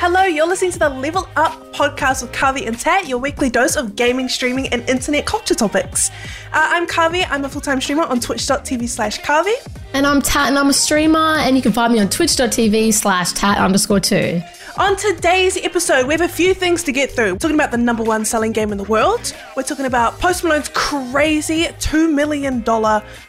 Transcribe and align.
Hello, 0.00 0.22
you're 0.22 0.46
listening 0.46 0.70
to 0.72 0.78
the 0.78 0.88
Level 0.88 1.28
Up 1.36 1.52
podcast 1.72 2.22
with 2.22 2.32
Karvey 2.32 2.66
and 2.66 2.78
Tat, 2.78 3.08
your 3.08 3.18
weekly 3.18 3.50
dose 3.50 3.76
of 3.76 3.96
gaming, 3.96 4.28
streaming, 4.28 4.68
and 4.68 4.88
internet 4.88 5.26
culture 5.26 5.54
topics. 5.54 6.10
Uh, 6.52 6.68
I'm 6.70 6.86
Karvey, 6.86 7.26
I'm 7.28 7.44
a 7.44 7.48
full 7.48 7.60
time 7.60 7.80
streamer 7.80 8.04
on 8.04 8.20
twitch.tv 8.20 8.88
slash 8.88 9.20
Karvey. 9.20 9.54
And 9.94 10.06
I'm 10.06 10.22
Tat 10.22 10.48
and 10.48 10.58
I'm 10.58 10.68
a 10.68 10.72
streamer, 10.72 11.18
and 11.18 11.56
you 11.56 11.62
can 11.62 11.72
find 11.72 11.92
me 11.92 12.00
on 12.00 12.08
twitch.tv 12.08 12.92
slash 12.94 13.32
tat 13.32 13.58
underscore 13.58 14.00
two. 14.00 14.42
On 14.78 14.94
today's 14.96 15.56
episode, 15.56 16.06
we 16.06 16.14
have 16.14 16.20
a 16.20 16.28
few 16.28 16.54
things 16.54 16.84
to 16.84 16.92
get 16.92 17.10
through. 17.10 17.32
We're 17.32 17.38
talking 17.38 17.56
about 17.56 17.72
the 17.72 17.78
number 17.78 18.04
one 18.04 18.24
selling 18.24 18.52
game 18.52 18.70
in 18.70 18.78
the 18.78 18.84
world. 18.84 19.34
We're 19.56 19.64
talking 19.64 19.86
about 19.86 20.20
Post 20.20 20.44
Malone's 20.44 20.68
crazy 20.68 21.64
$2 21.64 22.14
million 22.14 22.62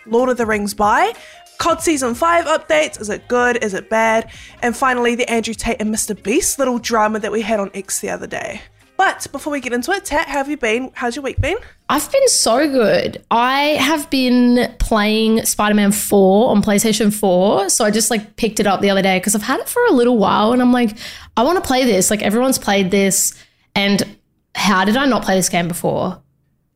Lord 0.06 0.30
of 0.30 0.38
the 0.38 0.46
Rings 0.46 0.76
buy. 0.76 1.14
COD 1.60 1.82
Season 1.82 2.16
5 2.16 2.46
updates. 2.46 3.00
Is 3.00 3.10
it 3.10 3.28
good? 3.28 3.64
Is 3.64 3.74
it 3.74 3.90
bad? 3.90 4.32
And 4.62 4.76
finally, 4.76 5.14
the 5.16 5.30
Andrew 5.30 5.54
Tate 5.54 5.78
and 5.80 5.94
Mr. 5.94 6.22
Beast 6.22 6.58
little 6.58 6.80
drama 6.80 7.20
that 7.20 7.32
we 7.32 7.42
had 7.42 7.60
on 7.60 7.70
X 7.74 8.00
the 8.00 8.10
other 8.10 8.28
day. 8.28 8.62
But 8.96 9.28
before 9.32 9.52
we 9.52 9.62
get 9.62 9.72
into 9.72 9.92
it, 9.92 10.06
Tat, 10.06 10.28
how 10.28 10.40
have 10.40 10.50
you 10.50 10.58
been? 10.58 10.92
How's 10.94 11.16
your 11.16 11.24
week 11.24 11.40
been? 11.40 11.58
I've 11.90 12.12
been 12.12 12.28
so 12.28 12.70
good. 12.70 13.24
I 13.32 13.78
have 13.80 14.10
been 14.10 14.74
playing 14.80 15.46
Spider 15.46 15.76
Man 15.76 15.92
4 15.92 16.50
on 16.50 16.62
PlayStation 16.62 17.14
4. 17.14 17.70
So 17.70 17.86
I 17.86 17.92
just 17.92 18.10
like 18.10 18.36
picked 18.36 18.60
it 18.60 18.68
up 18.68 18.82
the 18.82 18.90
other 18.90 19.02
day 19.02 19.18
because 19.18 19.36
I've 19.36 19.42
had 19.42 19.60
it 19.60 19.70
for 19.70 19.84
a 19.86 19.92
little 19.92 20.18
while 20.18 20.54
and 20.54 20.62
I'm 20.62 20.74
like, 20.74 20.98
I 21.38 21.44
want 21.44 21.62
to 21.62 21.68
play 21.68 21.86
this. 21.86 22.10
Like 22.10 22.22
everyone's 22.22 22.58
played 22.58 22.90
this. 22.90 23.34
And 23.76 24.18
how 24.56 24.84
did 24.86 24.98
I 24.98 25.06
not 25.06 25.24
play 25.24 25.36
this 25.36 25.50
game 25.50 25.68
before? 25.68 26.22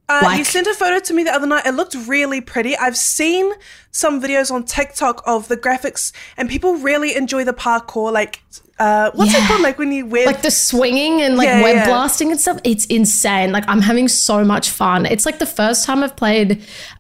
Uh, 0.10 0.36
you 0.38 0.44
sent 0.44 0.68
a 0.68 0.74
photo 0.74 1.00
to 1.00 1.14
me 1.14 1.24
the 1.24 1.32
other 1.32 1.48
night. 1.48 1.66
It 1.66 1.72
looked 1.72 1.96
really 2.08 2.42
pretty. 2.42 2.76
I've 2.78 2.98
seen 2.98 3.54
some 3.92 4.22
videos 4.22 4.52
on 4.52 4.66
TikTok 4.66 5.24
of 5.26 5.48
the 5.48 5.58
graphics, 5.58 6.12
and 6.36 6.50
people 6.50 6.76
really 6.76 7.16
enjoy 7.16 7.44
the 7.46 7.54
parkour. 7.54 8.12
Like, 8.12 8.42
uh, 8.84 9.12
what's 9.14 9.34
it 9.34 9.42
called? 9.48 9.62
Like 9.62 9.78
when 9.78 9.92
you 9.92 10.06
wear 10.06 10.26
like 10.26 10.42
the 10.42 10.52
swinging 10.52 11.22
and 11.22 11.38
like 11.38 11.48
Yeah, 11.48 11.64
web 11.64 11.76
yeah. 11.76 11.86
blasting 11.88 12.32
and 12.32 12.40
stuff? 12.40 12.60
It's 12.64 12.86
insane. 12.88 13.52
Like 13.52 13.64
i'm 13.68 13.82
having 13.82 14.08
so 14.08 14.44
much 14.44 14.70
fun. 14.70 15.06
It's 15.06 15.26
like 15.26 15.40
the 15.40 15.46
first 15.46 15.86
time 15.86 16.04
i've 16.04 16.16
played 16.16 16.50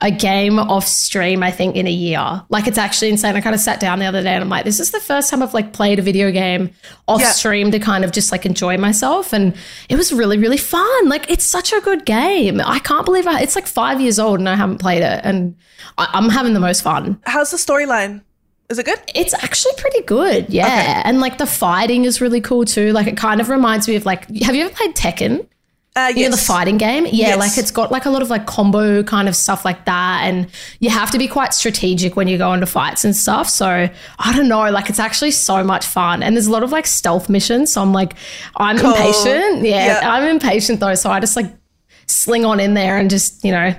a 0.01 0.11
game 0.11 0.57
off 0.59 0.87
stream 0.87 1.43
i 1.43 1.51
think 1.51 1.75
in 1.75 1.85
a 1.87 1.91
year. 2.07 2.25
Like 2.49 2.67
it's 2.67 2.77
actually 2.77 3.09
insane. 3.09 3.35
I 3.35 3.41
kind 3.41 3.53
of 3.55 3.61
sat 3.61 3.79
down 3.79 3.99
the 3.99 4.05
other 4.05 4.21
day 4.23 4.33
and 4.33 4.43
i'm 4.43 4.49
like 4.49 4.65
this 4.65 4.79
is 4.79 4.91
the 4.91 4.99
first 4.99 5.29
time 5.29 5.43
i've 5.43 5.53
like 5.53 5.73
played 5.73 5.99
a 5.99 6.01
video 6.01 6.31
game 6.31 6.69
off 7.07 7.21
Yeah. 7.21 7.31
stream 7.31 7.71
to 7.71 7.79
kind 7.79 8.03
of 8.05 8.11
just 8.11 8.31
like 8.31 8.45
enjoy 8.45 8.77
myself. 8.77 9.33
And 9.33 9.53
it 9.89 9.95
was 9.95 10.13
really 10.13 10.37
really 10.37 10.57
fun. 10.75 11.09
Like 11.09 11.29
it's 11.29 11.45
such 11.45 11.73
a 11.73 11.81
good 11.81 12.05
game. 12.05 12.61
I 12.77 12.79
can't 12.79 13.05
believe 13.05 13.27
I, 13.27 13.41
it's 13.41 13.55
like 13.55 13.67
five 13.67 13.99
years 13.99 14.19
old 14.19 14.39
and 14.39 14.47
i 14.47 14.55
haven't 14.55 14.79
played 14.79 15.03
it. 15.03 15.19
And 15.23 15.55
I, 15.97 16.07
i'm 16.13 16.29
having 16.29 16.53
the 16.53 16.59
most 16.69 16.81
fun. 16.81 17.19
How's 17.25 17.51
the 17.51 17.57
storyline? 17.57 18.21
Is 18.69 18.79
it 18.79 18.85
good? 18.85 18.99
it's 19.13 19.33
actually 19.35 19.73
pretty 19.77 20.01
good, 20.03 20.49
yeah. 20.49 20.65
Okay. 20.65 21.01
And 21.05 21.19
like 21.19 21.37
the 21.37 21.45
fighting 21.45 22.05
is 22.05 22.21
really 22.21 22.41
cool 22.41 22.65
too. 22.65 22.91
Like 22.91 23.07
it 23.07 23.17
kind 23.17 23.39
of 23.41 23.49
reminds 23.49 23.87
me 23.87 23.95
of 23.95 24.05
like, 24.05 24.27
have 24.41 24.55
you 24.55 24.65
ever 24.65 24.73
played 24.73 24.95
Tekken? 24.95 25.45
Uh, 25.95 26.11
You 26.15 26.23
know, 26.23 26.31
the 26.31 26.41
fighting 26.41 26.79
game? 26.79 27.05
Yeah, 27.05 27.11
Yes. 27.35 27.37
like 27.39 27.57
it's 27.59 27.69
got 27.69 27.91
like 27.91 28.05
a 28.05 28.09
lot 28.09 28.23
of 28.23 28.29
like 28.31 28.47
combo 28.47 29.03
kind 29.03 29.29
of 29.29 29.35
stuff 29.35 29.63
like 29.63 29.85
that. 29.85 30.21
And 30.23 30.47
you 30.79 30.89
have 30.89 31.11
to 31.11 31.19
be 31.19 31.27
quite 31.27 31.53
strategic 31.53 32.15
when 32.15 32.27
you 32.27 32.39
go 32.39 32.51
into 32.51 32.65
fights 32.65 33.05
and 33.05 33.15
stuff. 33.15 33.47
So 33.47 33.67
I 33.67 34.35
don't 34.35 34.47
know, 34.47 34.71
like 34.71 34.89
it's 34.89 34.97
actually 34.99 35.31
so 35.31 35.63
much 35.63 35.85
fun. 35.85 36.23
And 36.23 36.35
there's 36.35 36.47
a 36.47 36.51
lot 36.51 36.63
of 36.63 36.71
like 36.71 36.87
stealth 36.87 37.29
missions. 37.29 37.71
So 37.71 37.81
I'm 37.81 37.93
like, 37.93 38.15
I'm 38.57 38.79
Cool. 38.79 38.89
impatient. 38.95 39.65
Yeah, 39.65 39.99
Yeah. 40.01 40.11
I'm 40.11 40.23
impatient 40.23 40.79
though. 40.79 40.95
So 40.95 41.11
I 41.11 41.19
just 41.19 41.35
like 41.35 41.53
sling 42.07 42.43
on 42.43 42.59
in 42.59 42.73
there 42.73 42.97
and 42.97 43.07
just, 43.09 43.43
you 43.45 43.51
know, 43.51 43.75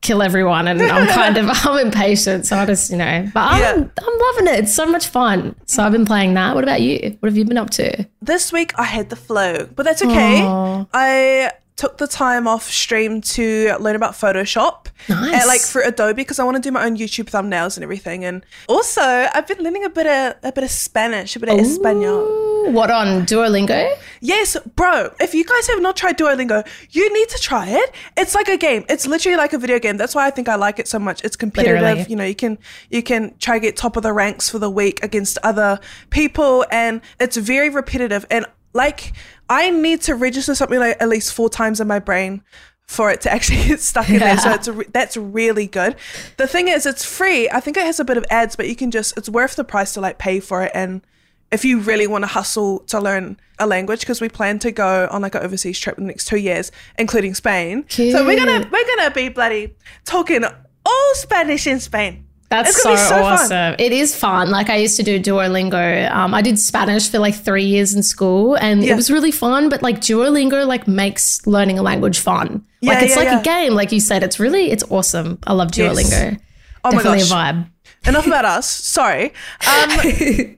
kill 0.00 0.22
everyone. 0.22 0.68
And 0.68 0.80
I'm 0.82 1.06
kind 1.14 1.36
of, 1.36 1.46
I'm 1.50 1.86
impatient. 1.86 2.46
So 2.46 2.56
I 2.56 2.66
just, 2.66 2.90
you 2.90 2.96
know, 2.96 3.28
but 3.34 3.40
I'm, 3.40 3.60
Yeah. 3.60 3.72
I'm 4.00 4.18
loving 4.18 4.46
it. 4.54 4.60
It's 4.64 4.74
so 4.74 4.86
much 4.86 5.06
fun. 5.08 5.54
So 5.66 5.82
I've 5.82 5.92
been 5.92 6.06
playing 6.06 6.34
that. 6.34 6.54
What 6.54 6.64
about 6.64 6.80
you? 6.80 7.16
What 7.20 7.28
have 7.28 7.36
you 7.36 7.44
been 7.44 7.58
up 7.58 7.70
to? 7.70 8.06
This 8.22 8.52
week 8.52 8.72
I 8.78 8.84
had 8.84 9.10
the 9.10 9.16
flu, 9.16 9.66
but 9.74 9.82
that's 9.84 10.02
okay. 10.02 10.42
Aw. 10.42 10.84
I 10.92 11.52
took 11.78 11.96
the 11.98 12.08
time 12.08 12.48
off 12.48 12.64
stream 12.68 13.20
to 13.20 13.72
learn 13.78 13.94
about 13.96 14.12
Photoshop, 14.12 14.88
uh, 15.08 15.14
Nice. 15.14 15.34
and, 15.40 15.46
like 15.46 15.60
for 15.62 15.80
Adobe, 15.80 16.14
because 16.16 16.38
I 16.40 16.44
want 16.44 16.56
to 16.56 16.60
do 16.60 16.72
my 16.72 16.84
own 16.84 16.96
YouTube 16.96 17.30
thumbnails 17.30 17.76
and 17.76 17.84
everything. 17.84 18.24
And 18.24 18.44
also, 18.68 19.00
I've 19.00 19.46
been 19.46 19.58
learning 19.62 19.84
a 19.84 19.88
bit 19.88 20.06
of 20.06 20.34
a 20.42 20.50
bit 20.52 20.64
of 20.64 20.70
Spanish, 20.70 21.36
a 21.36 21.38
bit 21.38 21.48
of 21.48 21.58
Espanol. 21.60 22.72
What 22.72 22.90
on 22.90 23.24
Duolingo? 23.24 23.96
Yes, 24.20 24.56
bro. 24.74 25.14
If 25.20 25.32
you 25.34 25.44
guys 25.44 25.68
have 25.68 25.80
not 25.80 25.96
tried 25.96 26.18
Duolingo, 26.18 26.66
you 26.90 27.10
need 27.14 27.28
to 27.30 27.38
try 27.38 27.68
it. 27.68 27.94
It's 28.16 28.34
like 28.34 28.48
a 28.48 28.56
game. 28.58 28.84
It's 28.88 29.06
literally 29.06 29.36
like 29.38 29.52
a 29.52 29.58
video 29.58 29.78
game. 29.78 29.96
That's 29.96 30.14
why 30.16 30.26
I 30.26 30.30
think 30.30 30.48
I 30.48 30.56
like 30.56 30.78
it 30.80 30.88
so 30.88 30.98
much. 30.98 31.24
It's 31.24 31.36
competitive. 31.36 31.80
Literally. 31.80 32.06
You 32.10 32.16
know, 32.16 32.24
you 32.24 32.34
can 32.34 32.58
you 32.90 33.02
can 33.04 33.34
try 33.38 33.54
to 33.58 33.60
get 33.60 33.76
top 33.76 33.96
of 33.96 34.02
the 34.02 34.12
ranks 34.12 34.50
for 34.50 34.58
the 34.58 34.68
week 34.68 35.02
against 35.04 35.38
other 35.44 35.78
people, 36.10 36.66
and 36.72 37.00
it's 37.20 37.36
very 37.36 37.70
repetitive. 37.70 38.26
And 38.30 38.44
like, 38.74 39.12
I 39.48 39.70
need 39.70 40.02
to 40.02 40.14
register 40.14 40.54
something 40.54 40.78
like 40.78 41.00
at 41.00 41.08
least 41.08 41.32
four 41.32 41.48
times 41.48 41.80
in 41.80 41.88
my 41.88 41.98
brain 41.98 42.42
for 42.86 43.10
it 43.10 43.20
to 43.22 43.32
actually 43.32 43.62
get 43.68 43.80
stuck 43.80 44.08
in 44.08 44.18
there. 44.18 44.38
So 44.38 44.50
it's 44.52 44.68
a 44.68 44.72
re- 44.72 44.86
that's 44.92 45.16
really 45.16 45.66
good. 45.66 45.96
The 46.36 46.46
thing 46.46 46.68
is, 46.68 46.86
it's 46.86 47.04
free. 47.04 47.48
I 47.50 47.60
think 47.60 47.76
it 47.76 47.84
has 47.84 48.00
a 48.00 48.04
bit 48.04 48.16
of 48.16 48.24
ads, 48.30 48.56
but 48.56 48.68
you 48.68 48.76
can 48.76 48.90
just 48.90 49.16
it's 49.16 49.28
worth 49.28 49.56
the 49.56 49.64
price 49.64 49.94
to 49.94 50.00
like 50.00 50.18
pay 50.18 50.40
for 50.40 50.62
it 50.62 50.72
and 50.74 51.02
if 51.50 51.64
you 51.64 51.80
really 51.80 52.06
want 52.06 52.22
to 52.22 52.28
hustle 52.28 52.80
to 52.80 53.00
learn 53.00 53.38
a 53.58 53.66
language 53.66 54.00
because 54.00 54.20
we 54.20 54.28
plan 54.28 54.58
to 54.58 54.70
go 54.70 55.08
on 55.10 55.22
like 55.22 55.34
an 55.34 55.42
overseas 55.42 55.78
trip 55.78 55.96
in 55.98 56.04
the 56.04 56.08
next 56.08 56.26
two 56.26 56.36
years 56.36 56.70
including 56.98 57.34
spain 57.34 57.84
so 57.88 58.24
we're 58.24 58.36
gonna 58.36 58.68
we're 58.70 58.96
gonna 58.96 59.10
be 59.10 59.28
bloody 59.28 59.74
talking 60.04 60.44
all 60.44 61.14
spanish 61.14 61.66
in 61.66 61.80
spain 61.80 62.26
That's 62.50 62.70
It's 62.70 62.82
so, 62.82 62.90
gonna 62.90 62.96
be 62.96 63.02
so 63.02 63.14
fun. 63.16 63.22
awesome. 63.34 63.74
It 63.78 63.92
is 63.92 64.14
fun. 64.16 64.50
Like 64.50 64.70
I 64.70 64.76
used 64.76 64.96
to 64.96 65.02
do 65.02 65.20
Duolingo. 65.20 66.10
Um, 66.10 66.32
I 66.32 66.40
did 66.40 66.58
Spanish 66.58 67.10
for 67.10 67.18
like 67.18 67.34
three 67.34 67.64
years 67.64 67.92
in 67.94 68.02
school, 68.02 68.54
and 68.54 68.82
Yeah. 68.82 68.92
it 68.92 68.96
was 68.96 69.10
really 69.10 69.30
fun. 69.32 69.68
But 69.68 69.82
like 69.82 70.00
Duolingo, 70.00 70.66
like 70.66 70.88
makes 70.88 71.46
learning 71.46 71.78
a 71.78 71.82
language 71.82 72.18
fun. 72.20 72.64
Yeah, 72.80 72.94
like 72.94 73.02
it's 73.02 73.12
yeah, 73.16 73.18
like 73.22 73.28
yeah. 73.28 73.40
a 73.40 73.42
game, 73.44 73.74
like 73.74 73.92
you 73.92 74.00
said. 74.00 74.22
It's 74.22 74.40
really 74.40 74.70
it's 74.70 74.84
awesome. 74.90 75.38
I 75.46 75.52
love 75.52 75.70
Yes. 75.76 75.92
Duolingo. 75.96 76.40
Oh 76.84 76.90
my 76.92 77.02
Definitely 77.02 77.18
gosh. 77.20 77.30
a 77.30 77.34
vibe. 77.34 77.66
enough 78.06 78.26
about 78.26 78.44
us 78.44 78.66
sorry 78.66 79.24
um, 79.66 79.90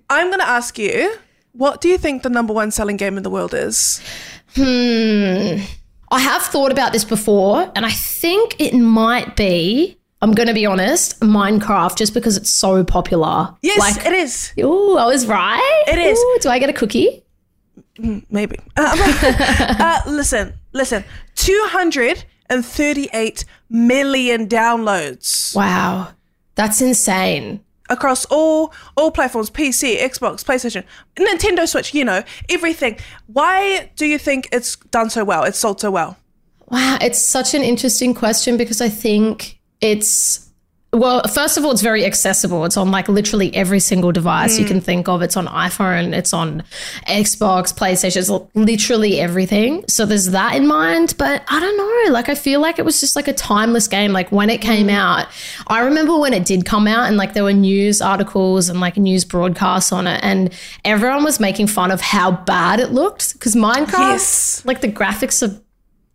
i'm 0.11 0.31
gonna 0.31 0.45
ask 0.45 0.79
you 0.79 1.15
what 1.53 1.81
do 1.81 1.89
you 1.89 1.97
think 1.97 2.23
the 2.23 2.29
number 2.29 2.53
one 2.53 2.71
selling 2.71 2.99
game 2.99 3.17
in 3.17 3.23
the 3.23 3.31
world 3.31 3.55
is 3.55 4.01
Hmm. 4.55 5.63
I 6.13 6.19
have 6.21 6.43
thought 6.43 6.73
about 6.73 6.93
this 6.93 7.05
before, 7.05 7.71
and 7.77 7.87
I 7.87 7.91
think 7.91 8.57
it 8.59 8.75
might 8.75 9.37
be. 9.37 9.97
I'm 10.23 10.33
going 10.33 10.49
to 10.49 10.55
be 10.55 10.67
honest, 10.67 11.19
Minecraft, 11.21 11.97
just 11.97 12.13
because 12.13 12.37
it's 12.37 12.51
so 12.51 12.85
popular. 12.85 13.55
yes 13.63 13.79
Like, 13.79 14.05
it 14.07 14.13
is 14.13 14.53
ooh, 14.59 14.99
I 14.99 15.07
was 15.07 15.27
right. 15.27 15.85
It 15.89 15.99
is. 15.99 16.19
Ooh, 16.19 16.39
do 16.43 16.51
I 16.51 16.59
get 16.59 16.69
a 16.71 16.75
cookie? 16.75 17.25
maybe 18.31 18.57
uh, 18.79 18.97
uh, 19.79 20.01
listen 20.11 20.55
listen 20.73 21.05
238 21.35 23.45
million 23.69 24.49
downloads 24.49 25.55
Wow, 25.55 26.09
that's 26.55 26.81
insane. 26.81 27.61
across 27.91 28.25
all 28.27 28.73
all 28.97 29.11
platforms 29.11 29.51
pc 29.51 29.99
xbox 29.99 30.43
playstation 30.45 30.83
nintendo 31.17 31.69
switch 31.69 31.93
you 31.93 32.05
know 32.05 32.23
everything 32.49 32.97
why 33.27 33.91
do 33.97 34.07
you 34.07 34.17
think 34.19 34.49
it's 34.53 34.77
done 34.77 35.11
so 35.11 35.25
well 35.25 35.43
it's 35.45 35.59
sold 35.59 35.81
so 35.81 35.91
well 35.91 36.17
Wow, 36.71 36.99
it's 37.01 37.21
such 37.21 37.53
an 37.55 37.63
interesting 37.63 38.15
question 38.15 38.57
because 38.57 38.81
I 38.81 38.89
think 38.89 39.60
it's 39.81 40.51
well, 40.93 41.23
first 41.29 41.57
of 41.57 41.65
all, 41.65 41.71
it's 41.71 41.83
very 41.83 42.05
accessible. 42.05 42.65
It's 42.65 42.77
on 42.77 42.91
like 42.91 43.09
literally 43.09 43.55
every 43.55 43.79
single 43.79 44.11
device 44.11 44.59
you 44.59 44.65
hmm. 44.65 44.73
can 44.73 44.81
think 44.81 45.09
of. 45.09 45.23
It's 45.23 45.37
on 45.37 45.47
iPhone, 45.47 46.13
it's 46.13 46.33
on 46.33 46.65
Xbox, 47.07 47.73
PlayStation, 47.73 48.17
it's 48.17 48.57
literally 48.57 49.21
everything. 49.21 49.85
So 49.87 50.05
there's 50.05 50.31
that 50.31 50.57
in 50.57 50.67
mind. 50.67 51.15
But 51.17 51.45
I 51.49 51.61
don't 51.61 51.77
know. 51.77 52.13
Like, 52.13 52.29
I 52.29 52.35
feel 52.35 52.61
like 52.61 52.81
it 52.81 52.85
was 52.85 52.99
just 52.99 53.15
like 53.15 53.29
a 53.29 53.33
timeless 53.33 53.87
game. 53.87 54.13
Like, 54.13 54.33
when 54.33 54.51
it 54.51 54.61
came 54.61 54.89
hmm. 54.89 54.95
out, 54.95 55.29
I 55.69 55.81
remember 55.81 56.19
when 56.19 56.33
it 56.33 56.45
did 56.45 56.65
come 56.65 56.89
out 56.89 57.07
and 57.07 57.17
like 57.17 57.35
there 57.35 57.45
were 57.45 57.53
news 57.53 58.03
articles 58.03 58.69
and 58.69 58.81
like 58.81 58.97
news 58.97 59.25
broadcasts 59.25 59.93
on 59.93 60.09
it, 60.09 60.19
and 60.25 60.53
everyone 60.85 61.23
was 61.23 61.39
making 61.39 61.69
fun 61.69 61.93
of 61.93 62.01
how 62.01 62.33
bad 62.33 62.81
it 62.81 62.91
looked 62.91 63.35
because 63.35 63.55
Minecraft, 63.55 63.93
Yes. 63.93 64.65
like 64.65 64.81
the 64.81 64.91
graphics 64.91 65.47
are 65.47 65.61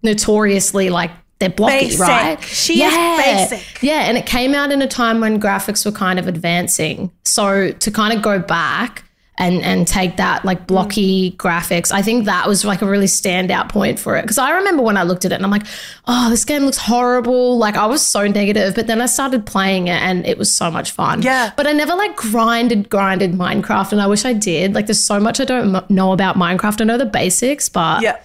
notoriously 0.03 0.89
like 0.89 1.11
they're 1.39 1.49
blocky, 1.49 1.87
Basic. 1.87 1.99
right? 1.99 2.41
She 2.43 2.81
is 2.81 3.49
basic. 3.51 3.83
Yeah, 3.83 4.01
and 4.07 4.17
it 4.17 4.25
came 4.25 4.55
out 4.55 4.71
in 4.71 4.81
a 4.81 4.87
time 4.87 5.19
when 5.19 5.39
graphics 5.39 5.85
were 5.85 5.91
kind 5.91 6.17
of 6.17 6.27
advancing. 6.27 7.11
So 7.23 7.71
to 7.71 7.91
kind 7.91 8.13
of 8.13 8.21
go 8.21 8.39
back 8.39 9.03
and 9.37 9.61
and 9.63 9.85
take 9.85 10.15
that 10.15 10.45
like 10.45 10.65
blocky 10.65 11.31
graphics, 11.33 11.91
I 11.91 12.01
think 12.01 12.23
that 12.23 12.47
was 12.47 12.63
like 12.63 12.81
a 12.81 12.85
really 12.85 13.07
standout 13.07 13.67
point 13.67 13.99
for 13.99 14.15
it. 14.15 14.21
Because 14.21 14.37
I 14.37 14.51
remember 14.51 14.81
when 14.81 14.95
I 14.95 15.03
looked 15.03 15.25
at 15.25 15.33
it 15.33 15.35
and 15.35 15.43
I'm 15.43 15.51
like, 15.51 15.65
oh, 16.07 16.29
this 16.29 16.45
game 16.45 16.63
looks 16.63 16.77
horrible. 16.77 17.57
Like 17.57 17.75
I 17.75 17.85
was 17.85 18.01
so 18.01 18.25
negative, 18.27 18.73
but 18.73 18.87
then 18.87 19.01
I 19.01 19.07
started 19.07 19.45
playing 19.45 19.87
it 19.87 20.01
and 20.01 20.25
it 20.25 20.37
was 20.37 20.55
so 20.55 20.71
much 20.71 20.91
fun. 20.91 21.21
Yeah. 21.21 21.51
But 21.57 21.67
I 21.67 21.73
never 21.73 21.95
like 21.95 22.15
grinded, 22.15 22.89
grinded 22.89 23.33
Minecraft, 23.33 23.91
and 23.91 24.01
I 24.01 24.07
wish 24.07 24.23
I 24.23 24.31
did. 24.31 24.73
Like 24.73 24.85
there's 24.87 25.03
so 25.03 25.19
much 25.19 25.41
I 25.41 25.45
don't 25.45 25.89
know 25.89 26.13
about 26.13 26.37
Minecraft. 26.37 26.79
I 26.79 26.85
know 26.85 26.97
the 26.97 27.05
basics, 27.05 27.67
but 27.67 28.03
yeah 28.03 28.21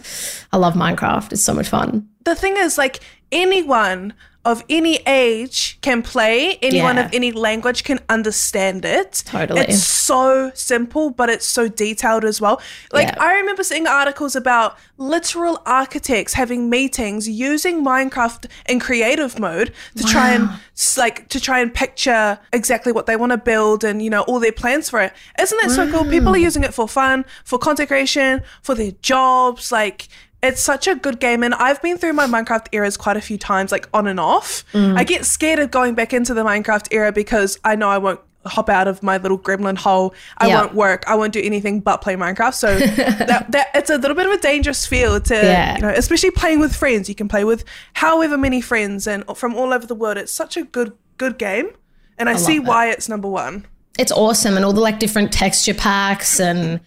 I 0.52 0.58
love 0.58 0.74
Minecraft. 0.74 1.32
It's 1.32 1.42
so 1.42 1.54
much 1.54 1.68
fun. 1.68 2.08
The 2.24 2.34
thing 2.34 2.56
is 2.56 2.76
like 2.78 3.00
anyone 3.32 4.14
of 4.42 4.64
any 4.70 4.96
age 5.06 5.76
can 5.82 6.00
play, 6.00 6.58
anyone 6.62 6.96
Yeah. 6.96 7.04
of 7.04 7.12
any 7.12 7.30
language 7.30 7.84
can 7.84 8.00
understand 8.08 8.86
it. 8.86 9.22
Totally. 9.26 9.60
It's 9.60 9.82
so 9.82 10.50
simple, 10.54 11.10
but 11.10 11.28
it's 11.28 11.44
so 11.44 11.68
detailed 11.68 12.24
as 12.24 12.40
well. 12.40 12.58
Like, 12.90 13.08
Yeah. 13.08 13.16
I 13.22 13.34
remember 13.34 13.62
seeing 13.62 13.86
articles 13.86 14.34
about 14.34 14.78
literal 14.96 15.60
architects 15.66 16.32
having 16.32 16.70
meetings 16.70 17.28
using 17.28 17.84
Minecraft 17.84 18.46
in 18.66 18.80
creative 18.80 19.38
mode 19.38 19.74
to 19.96 20.04
try 20.04 20.30
and 20.30 20.48
like 20.96 21.28
to 21.28 21.38
try 21.38 21.58
and 21.60 21.72
picture 21.74 22.38
exactly 22.50 22.92
what 22.92 23.04
they 23.04 23.16
want 23.16 23.32
to 23.32 23.36
build 23.38 23.84
and 23.84 24.00
you 24.00 24.08
know 24.08 24.22
all 24.22 24.40
their 24.40 24.52
plans 24.52 24.88
for 24.88 25.02
it. 25.02 25.12
Isn't 25.38 25.58
that 25.60 25.70
so 25.70 25.90
cool? 25.90 26.06
People 26.06 26.34
are 26.34 26.38
using 26.38 26.64
it 26.64 26.72
for 26.72 26.88
fun, 26.88 27.26
for 27.44 27.58
content 27.58 27.88
creation, 27.88 28.40
for 28.62 28.74
their 28.74 28.92
jobs, 29.02 29.70
like 29.70 30.08
it's 30.42 30.62
such 30.62 30.86
a 30.88 30.94
good 30.94 31.20
game 31.20 31.42
and 31.42 31.54
I've 31.54 31.82
been 31.82 31.98
through 31.98 32.14
my 32.14 32.26
Minecraft 32.26 32.68
eras 32.72 32.96
quite 32.96 33.16
a 33.16 33.20
few 33.20 33.36
times 33.38 33.70
like 33.72 33.88
on 33.92 34.06
and 34.06 34.18
off. 34.18 34.64
Mm. 34.72 34.96
I 34.98 35.04
get 35.04 35.24
scared 35.26 35.58
of 35.58 35.70
going 35.70 35.94
back 35.94 36.12
into 36.12 36.32
the 36.34 36.42
Minecraft 36.44 36.88
era 36.92 37.12
because 37.12 37.58
I 37.64 37.76
know 37.76 37.88
I 37.88 37.98
won't 37.98 38.20
hop 38.46 38.70
out 38.70 38.88
of 38.88 39.02
my 39.02 39.18
little 39.18 39.38
gremlin 39.38 39.76
hole. 39.76 40.14
I 40.38 40.46
Yeah. 40.48 40.60
won't 40.62 40.74
work. 40.74 41.04
I 41.06 41.14
won't 41.14 41.34
do 41.34 41.42
anything 41.42 41.80
but 41.80 41.98
play 42.00 42.16
Minecraft. 42.16 42.54
So 42.54 42.78
that, 42.78 43.46
that 43.50 43.66
it's 43.74 43.90
a 43.90 43.98
little 43.98 44.16
bit 44.16 44.24
of 44.24 44.32
a 44.32 44.38
dangerous 44.38 44.86
field 44.86 45.26
to 45.26 45.34
Yeah. 45.34 45.76
you 45.76 45.82
know, 45.82 45.90
especially 45.90 46.30
playing 46.30 46.58
with 46.60 46.74
friends. 46.74 47.08
You 47.10 47.14
can 47.14 47.28
play 47.28 47.44
with 47.44 47.64
however 47.92 48.38
many 48.38 48.62
friends 48.62 49.06
and 49.06 49.24
from 49.36 49.54
all 49.54 49.74
over 49.74 49.86
the 49.86 49.94
world. 49.94 50.16
It's 50.16 50.32
such 50.32 50.56
a 50.56 50.62
good 50.62 50.94
good 51.18 51.36
game. 51.36 51.70
And 52.16 52.30
I, 52.30 52.36
see 52.36 52.58
love 52.58 52.64
it. 52.66 52.68
why 52.68 52.90
it's 52.90 53.08
number 53.10 53.28
1. 53.28 53.66
It's 54.00 54.10
awesome 54.12 54.56
and 54.56 54.64
all 54.64 54.72
the 54.72 54.80
like 54.80 54.98
different 54.98 55.30
texture 55.30 55.74
packs 55.74 56.40
and 56.40 56.80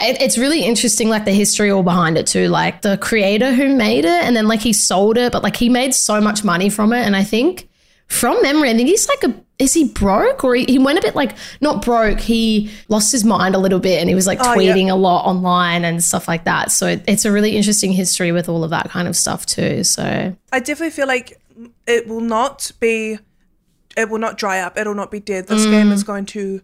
it, 0.00 0.22
it's 0.22 0.38
really 0.38 0.62
interesting 0.62 1.08
like 1.08 1.24
the 1.24 1.32
history 1.32 1.68
all 1.70 1.82
behind 1.82 2.16
it 2.16 2.26
too 2.26 2.46
like 2.48 2.82
the 2.82 2.96
creator 2.98 3.52
who 3.52 3.74
made 3.74 4.04
it 4.04 4.22
and 4.24 4.36
then 4.36 4.46
like 4.46 4.60
he 4.60 4.72
sold 4.72 5.18
it 5.18 5.32
but 5.32 5.42
like 5.42 5.56
he 5.56 5.68
made 5.68 5.92
so 5.92 6.20
much 6.20 6.44
money 6.44 6.70
from 6.70 6.92
it. 6.92 7.04
And 7.04 7.16
i 7.16 7.24
think 7.24 7.68
from 8.06 8.40
memory 8.42 8.70
i 8.70 8.74
think 8.74 8.88
he's 8.88 9.08
like 9.08 9.24
a 9.24 9.34
is 9.58 9.74
he 9.74 9.88
broke 9.88 10.42
or 10.42 10.54
he, 10.54 10.64
he 10.64 10.78
went 10.78 10.98
a 10.98 11.02
bit 11.02 11.14
like 11.14 11.36
not 11.60 11.84
broke 11.84 12.18
he 12.18 12.70
lost 12.88 13.12
his 13.12 13.24
mind 13.24 13.54
a 13.54 13.58
little 13.58 13.80
bit 13.80 14.00
and 14.00 14.08
he 14.08 14.14
was 14.14 14.26
like 14.26 14.38
Oh, 14.40 14.54
yeah. 14.58 14.72
tweeting 14.72 14.90
a 14.90 14.94
lot 14.94 15.26
online 15.26 15.84
and 15.84 16.02
stuff 16.02 16.26
like 16.26 16.44
that. 16.44 16.70
So 16.70 16.86
it, 16.86 17.04
it's 17.06 17.26
a 17.26 17.32
really 17.32 17.56
interesting 17.56 17.92
history 17.92 18.32
with 18.32 18.48
all 18.48 18.64
of 18.64 18.70
that 18.70 18.88
kind 18.88 19.06
of 19.06 19.14
stuff 19.14 19.44
too. 19.44 19.84
So 19.84 20.34
I 20.50 20.60
definitely 20.60 20.92
feel 20.92 21.06
like 21.06 21.38
it 21.86 22.08
will 22.08 22.22
not 22.22 22.72
be, 22.80 23.18
it 23.96 24.08
will 24.08 24.18
not 24.18 24.38
dry 24.38 24.60
up. 24.60 24.78
It'll 24.78 24.94
not 24.94 25.10
be 25.10 25.20
dead. 25.20 25.46
This 25.48 25.66
Mm. 25.66 25.70
game 25.70 25.92
is 25.92 26.02
going 26.04 26.26
to 26.26 26.60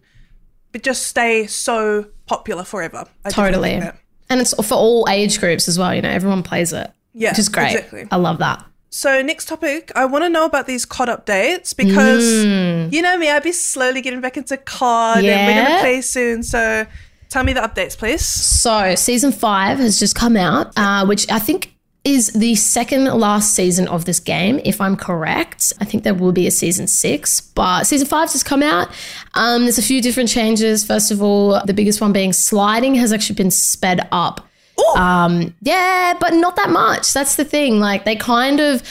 just 0.81 1.07
stay 1.07 1.47
so 1.47 2.05
popular 2.27 2.63
forever. 2.63 3.05
I 3.25 3.29
totally 3.29 3.81
and 4.29 4.41
it's 4.41 4.53
for 4.67 4.75
all 4.75 5.07
age 5.09 5.39
groups 5.39 5.67
as 5.69 5.79
well 5.79 5.95
you 5.95 6.01
know 6.01 6.09
everyone 6.09 6.43
plays 6.43 6.73
it 6.73 6.91
Yeah, 7.13 7.31
which 7.31 7.39
is 7.39 7.47
great 7.49 7.71
exactly. 7.71 8.05
i 8.11 8.17
love 8.17 8.37
that 8.39 8.63
So 8.89 9.21
next 9.21 9.47
topic, 9.47 9.91
I 9.95 10.05
want 10.05 10.23
to 10.25 10.29
know 10.29 10.45
about 10.45 10.67
these 10.67 10.85
COD 10.85 11.09
updates 11.09 11.75
because 11.75 12.23
Mm. 12.45 12.91
you 12.93 13.01
know 13.01 13.17
me, 13.17 13.29
I'd 13.29 13.43
be 13.43 13.51
slowly 13.53 14.01
getting 14.01 14.21
back 14.21 14.37
into 14.37 14.55
COD 14.57 15.25
and 15.25 15.47
we're 15.47 15.63
gonna 15.63 15.79
play 15.79 16.01
soon. 16.01 16.43
So 16.43 16.85
tell 17.29 17.43
me 17.43 17.53
the 17.53 17.61
updates, 17.61 17.97
please. 17.97 18.21
So, 18.25 18.95
season 18.95 19.31
five 19.31 19.77
has 19.79 19.97
just 19.99 20.15
come 20.15 20.35
out, 20.37 20.71
uh, 20.77 21.05
which 21.05 21.29
I 21.31 21.39
think 21.39 21.73
is 22.07 22.27
the 22.27 22.55
second 22.55 23.05
last 23.05 23.53
season 23.53 23.85
of 23.89 24.05
this 24.05 24.19
game, 24.19 24.61
if 24.63 24.79
I'm 24.79 24.95
correct. 24.95 25.73
I 25.81 25.85
think 25.85 26.03
there 26.03 26.13
will 26.13 26.31
be 26.31 26.47
a 26.47 26.51
season 26.51 26.87
six, 26.87 27.41
but 27.41 27.83
season 27.83 28.07
five 28.07 28.31
has 28.31 28.43
come 28.43 28.63
out. 28.63 28.87
Um, 29.33 29.63
there's 29.63 29.77
a 29.77 29.83
few 29.83 30.01
different 30.01 30.29
changes. 30.29 30.85
First 30.85 31.11
of 31.11 31.21
all, 31.21 31.61
the 31.65 31.73
biggest 31.73 31.99
one 31.99 32.13
being 32.13 32.31
sliding 32.31 32.95
has 32.95 33.11
actually 33.11 33.35
been 33.35 33.51
sped 33.51 34.07
up. 34.13 34.47
Um, 34.95 35.53
yeah, 35.61 36.13
but 36.17 36.33
not 36.33 36.55
that 36.55 36.69
much. 36.69 37.11
That's 37.11 37.35
the 37.35 37.43
thing. 37.43 37.81
Like, 37.81 38.05
they 38.05 38.15
kind 38.15 38.61
of 38.61 38.83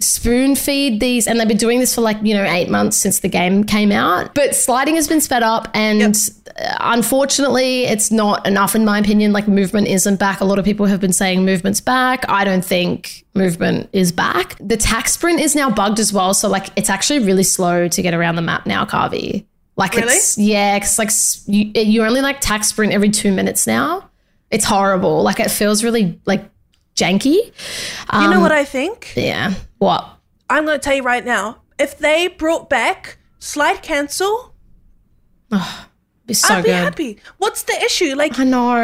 spoon 0.00 0.54
feed 0.56 1.00
these, 1.00 1.26
and 1.26 1.38
they've 1.38 1.48
been 1.48 1.56
doing 1.56 1.80
this 1.80 1.94
for 1.94 2.00
like, 2.00 2.18
you 2.22 2.34
know, 2.34 2.44
eight 2.44 2.68
months 2.70 2.96
since 2.96 3.20
the 3.20 3.28
game 3.28 3.64
came 3.64 3.92
out. 3.92 4.34
But 4.34 4.54
sliding 4.54 4.96
has 4.96 5.06
been 5.08 5.20
sped 5.20 5.42
up, 5.42 5.68
and 5.74 6.02
uh, 6.58 6.76
unfortunately, 6.80 7.84
it's 7.84 8.10
not 8.10 8.46
enough, 8.46 8.74
in 8.74 8.84
my 8.84 8.98
opinion. 8.98 9.32
Like, 9.32 9.48
movement 9.48 9.88
isn't 9.88 10.16
back. 10.18 10.40
A 10.40 10.44
lot 10.44 10.58
of 10.58 10.64
people 10.64 10.86
have 10.86 11.00
been 11.00 11.12
saying 11.12 11.44
movement's 11.44 11.80
back. 11.80 12.24
I 12.28 12.44
don't 12.44 12.64
think 12.64 13.24
movement 13.34 13.88
is 13.92 14.12
back. 14.12 14.56
The 14.60 14.76
tac 14.76 15.08
sprint 15.08 15.40
is 15.40 15.54
now 15.54 15.70
bugged 15.70 15.98
as 16.00 16.12
well. 16.12 16.34
So, 16.34 16.48
like, 16.48 16.68
it's 16.76 16.90
actually 16.90 17.20
really 17.20 17.44
slow 17.44 17.88
to 17.88 18.02
get 18.02 18.14
around 18.14 18.36
the 18.36 18.42
map 18.42 18.66
now, 18.66 18.84
Karvey. 18.84 19.44
Like, 19.76 19.94
Really? 19.94 20.12
it's, 20.14 20.36
yeah, 20.36 20.76
it's 20.76 20.98
like 20.98 21.10
you, 21.46 21.70
you 21.74 22.04
only 22.04 22.20
like 22.20 22.40
tac 22.40 22.64
sprint 22.64 22.92
every 22.92 23.08
two 23.10 23.32
minutes 23.32 23.66
now. 23.66 24.10
It's 24.50 24.64
horrible. 24.64 25.22
Like, 25.22 25.40
it 25.40 25.50
feels 25.50 25.82
really 25.84 26.20
like 26.26 26.44
janky. 26.96 27.52
You 28.12 28.28
know 28.30 28.36
um, 28.36 28.42
what 28.42 28.52
I 28.52 28.64
think? 28.64 29.12
Yeah. 29.16 29.54
What? 29.78 30.08
I'm 30.48 30.64
gonna 30.66 30.78
tell 30.78 30.94
you 30.94 31.02
right 31.02 31.24
now. 31.24 31.62
If 31.78 31.98
they 31.98 32.28
brought 32.28 32.68
back 32.68 33.18
slide 33.38 33.82
cancel, 33.82 34.54
oh, 35.50 35.86
Be 36.26 36.34
so 36.34 36.54
I'd 36.54 36.62
be 36.64 36.68
good. 36.68 36.74
happy. 36.74 37.18
What's 37.38 37.62
the 37.62 37.72
issue? 37.82 38.14
Like 38.14 38.38
I 38.38 38.44
know. 38.44 38.76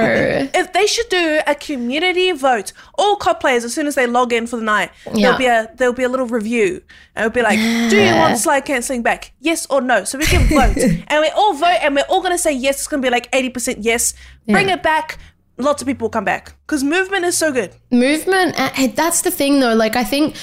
if 0.55 0.73
they 0.73 0.87
should 0.87 1.09
do 1.11 1.41
a 1.47 1.55
community 1.55 2.33
vote, 2.33 2.73
all 2.97 3.17
COD 3.17 3.39
players 3.41 3.65
as 3.65 3.75
soon 3.75 3.87
as 3.87 3.95
they 3.97 4.07
log 4.07 4.33
in 4.33 4.47
for 4.47 4.57
the 4.57 4.63
night, 4.65 4.91
Yeah. 5.07 5.13
there'll 5.37 5.39
be 5.39 5.47
a 5.47 5.71
there'll 5.77 5.93
be 5.95 6.05
a 6.05 6.09
little 6.09 6.27
review, 6.27 6.83
and 7.15 7.27
it'll 7.27 7.35
be 7.35 7.43
like, 7.43 7.59
"Do 7.91 7.97
you 8.03 8.15
want 8.15 8.39
slide 8.39 8.65
canceling 8.65 9.03
back? 9.03 9.33
Yes 9.41 9.67
or 9.69 9.81
no?" 9.83 10.05
So 10.05 10.17
we 10.19 10.25
can 10.25 10.47
vote, 10.49 10.77
and 11.09 11.21
we 11.21 11.29
all 11.37 11.53
vote, 11.55 11.79
and 11.83 11.95
we're 11.95 12.07
all 12.09 12.23
gonna 12.23 12.39
say 12.39 12.53
yes. 12.53 12.77
It's 12.79 12.87
gonna 12.89 13.03
be 13.03 13.11
like 13.11 13.29
eighty 13.35 13.51
percent 13.51 13.79
yes. 13.85 14.15
Bring 14.49 14.69
Yeah. 14.69 14.75
it 14.75 14.83
back. 14.83 15.19
Lots 15.59 15.81
of 15.81 15.89
people 15.89 16.11
come 16.11 16.25
back 16.25 16.53
because 16.67 16.85
movement 16.85 17.25
is 17.25 17.35
so 17.35 17.51
good. 17.51 17.75
Movement, 17.91 18.61
eh, 18.61 18.69
hey, 18.75 18.87
that's 18.89 19.23
the 19.23 19.31
thing 19.31 19.61
though. 19.61 19.75
Like, 19.75 19.97
I 19.97 20.05
think 20.05 20.37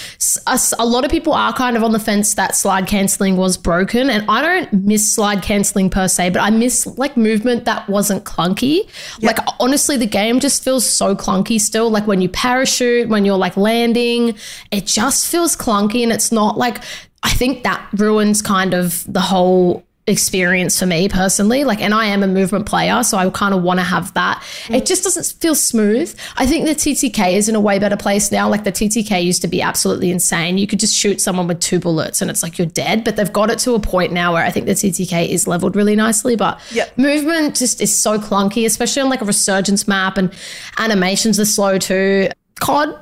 a 0.47 0.85
lot 0.85 1.05
of 1.05 1.11
people 1.11 1.33
are 1.33 1.53
kind 1.53 1.77
of 1.77 1.83
on 1.83 1.91
the 1.91 1.99
fence 1.99 2.33
that 2.33 2.55
slide 2.55 2.87
canceling 2.87 3.37
was 3.37 3.55
broken. 3.55 4.09
And 4.09 4.25
I 4.27 4.41
don't 4.41 4.73
miss 4.73 5.13
slide 5.13 5.43
canceling 5.43 5.91
per 5.91 6.07
se, 6.07 6.31
but 6.31 6.39
I 6.41 6.49
miss 6.49 6.87
like 6.97 7.15
movement 7.15 7.65
that 7.65 7.87
wasn't 7.87 8.23
clunky. 8.23 8.89
Like, 9.21 9.37
honestly, 9.59 9.97
the 9.97 10.07
game 10.07 10.39
just 10.39 10.63
feels 10.63 10.83
so 10.83 11.15
clunky 11.15 11.61
still. 11.61 11.91
Like, 11.91 12.07
when 12.07 12.19
you 12.19 12.29
parachute, 12.29 13.07
when 13.07 13.23
you're 13.23 13.37
like 13.37 13.55
landing, 13.55 14.35
it 14.71 14.87
just 14.87 15.29
feels 15.29 15.55
clunky. 15.55 16.01
And 16.01 16.11
it's 16.11 16.31
not 16.31 16.57
like, 16.57 16.83
I 17.21 17.29
think 17.29 17.63
that 17.63 17.87
ruins 17.93 18.41
kind 18.41 18.73
of 18.73 19.05
the 19.07 19.21
whole 19.21 19.85
experience 20.05 20.77
for 20.77 20.85
me 20.85 21.07
personally. 21.07 21.63
Like 21.63 21.81
and 21.81 21.93
I 21.93 22.07
am 22.07 22.23
a 22.23 22.27
movement 22.27 22.65
player 22.65 23.03
so 23.03 23.17
I 23.17 23.29
kind 23.29 23.53
of 23.53 23.63
want 23.63 23.79
to 23.79 23.83
have 23.85 24.13
that. 24.15 24.43
Mm. 24.65 24.75
It 24.75 24.85
just 24.85 25.03
doesn't 25.03 25.39
feel 25.41 25.55
smooth. 25.55 26.13
I 26.35 26.45
think 26.45 26.65
the 26.65 26.75
TTK 26.75 27.33
is 27.33 27.47
in 27.47 27.55
a 27.55 27.59
way 27.61 27.79
better 27.79 27.95
place 27.95 28.31
now. 28.31 28.49
Like 28.49 28.65
the 28.65 28.71
TTK 28.71 29.23
used 29.23 29.41
to 29.43 29.47
be 29.47 29.61
absolutely 29.61 30.11
insane. 30.11 30.57
You 30.57 30.67
could 30.67 30.79
just 30.79 30.95
shoot 30.95 31.21
someone 31.21 31.47
with 31.47 31.61
two 31.61 31.79
bullets 31.79 32.21
and 32.21 32.29
it's 32.29 32.43
like 32.43 32.57
you're 32.57 32.67
dead 32.67 33.05
but 33.05 33.15
they've 33.15 33.31
got 33.31 33.49
it 33.49 33.59
to 33.59 33.75
a 33.75 33.79
point 33.79 34.11
now 34.11 34.33
where 34.33 34.43
I 34.43 34.51
think 34.51 34.65
the 34.65 34.73
TTK 34.73 35.29
is 35.29 35.47
leveled 35.47 35.75
really 35.75 35.95
nicely 35.95 36.35
but 36.35 36.59
Yep. 36.71 36.97
movement 36.97 37.55
just 37.55 37.81
is 37.81 37.97
so 37.97 38.19
clunky 38.19 38.65
especially 38.65 39.03
on 39.03 39.09
like 39.09 39.21
a 39.21 39.25
resurgence 39.25 39.87
map 39.87 40.17
and 40.17 40.33
animations 40.77 41.39
are 41.39 41.45
slow 41.45 41.77
too. 41.77 42.27
COD 42.59 42.97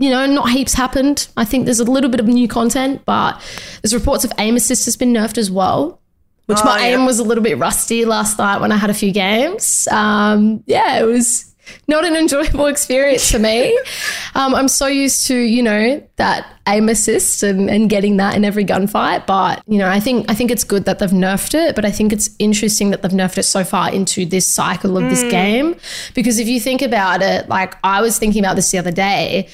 you 0.00 0.08
know, 0.10 0.26
not 0.26 0.50
heaps 0.50 0.72
happened. 0.74 1.28
I 1.36 1.44
think 1.44 1.66
there's 1.66 1.78
a 1.78 1.84
little 1.84 2.10
bit 2.10 2.20
of 2.20 2.26
new 2.26 2.48
content, 2.48 3.02
but 3.04 3.40
there's 3.82 3.94
reports 3.94 4.24
of 4.24 4.32
aim 4.38 4.56
assist 4.56 4.86
has 4.86 4.96
been 4.96 5.12
nerfed 5.12 5.36
as 5.38 5.50
well, 5.50 6.00
which 6.46 6.58
Oh, 6.62 6.64
my 6.64 6.80
yeah. 6.80 6.96
aim 6.96 7.04
was 7.06 7.18
a 7.18 7.22
little 7.22 7.44
bit 7.44 7.58
rusty 7.58 8.04
last 8.06 8.38
night 8.38 8.60
when 8.62 8.72
I 8.72 8.76
had 8.76 8.88
a 8.90 8.94
few 8.94 9.12
games. 9.12 9.86
Um, 9.92 10.64
yeah, 10.66 10.98
it 11.00 11.04
was 11.04 11.54
not 11.86 12.04
an 12.04 12.16
enjoyable 12.16 12.66
experience 12.74 13.30
for 13.30 13.38
me. 13.38 13.78
Um, 14.34 14.54
I'm 14.54 14.68
so 14.68 14.86
used 14.86 15.26
to, 15.28 15.36
you 15.36 15.62
know, 15.62 16.02
that 16.16 16.46
aim 16.66 16.88
assist 16.88 17.42
and, 17.42 17.68
and 17.70 17.88
getting 17.90 18.16
that 18.16 18.34
in 18.34 18.44
every 18.44 18.64
gunfight. 18.64 19.26
But, 19.26 19.62
you 19.68 19.78
know, 19.78 19.88
I 19.88 20.00
think 20.00 20.30
I 20.30 20.34
think 20.34 20.50
it's 20.50 20.64
good 20.64 20.86
that 20.86 20.98
they've 20.98 21.10
nerfed 21.10 21.54
it, 21.54 21.76
but 21.76 21.84
I 21.84 21.90
think 21.90 22.12
it's 22.12 22.30
interesting 22.38 22.90
that 22.90 23.02
they've 23.02 23.10
nerfed 23.12 23.38
it 23.38 23.42
so 23.44 23.64
far 23.64 23.92
into 23.92 24.24
this 24.24 24.46
cycle 24.46 24.96
of 24.96 25.04
this 25.10 25.22
game. 25.30 25.76
Because 26.14 26.38
if 26.38 26.48
you 26.48 26.58
think 26.58 26.80
about 26.82 27.22
it, 27.22 27.48
like 27.50 27.76
I 27.84 28.00
was 28.00 28.18
thinking 28.18 28.42
about 28.42 28.56
this 28.56 28.70
the 28.70 28.78
other 28.78 28.92
day, 28.92 29.48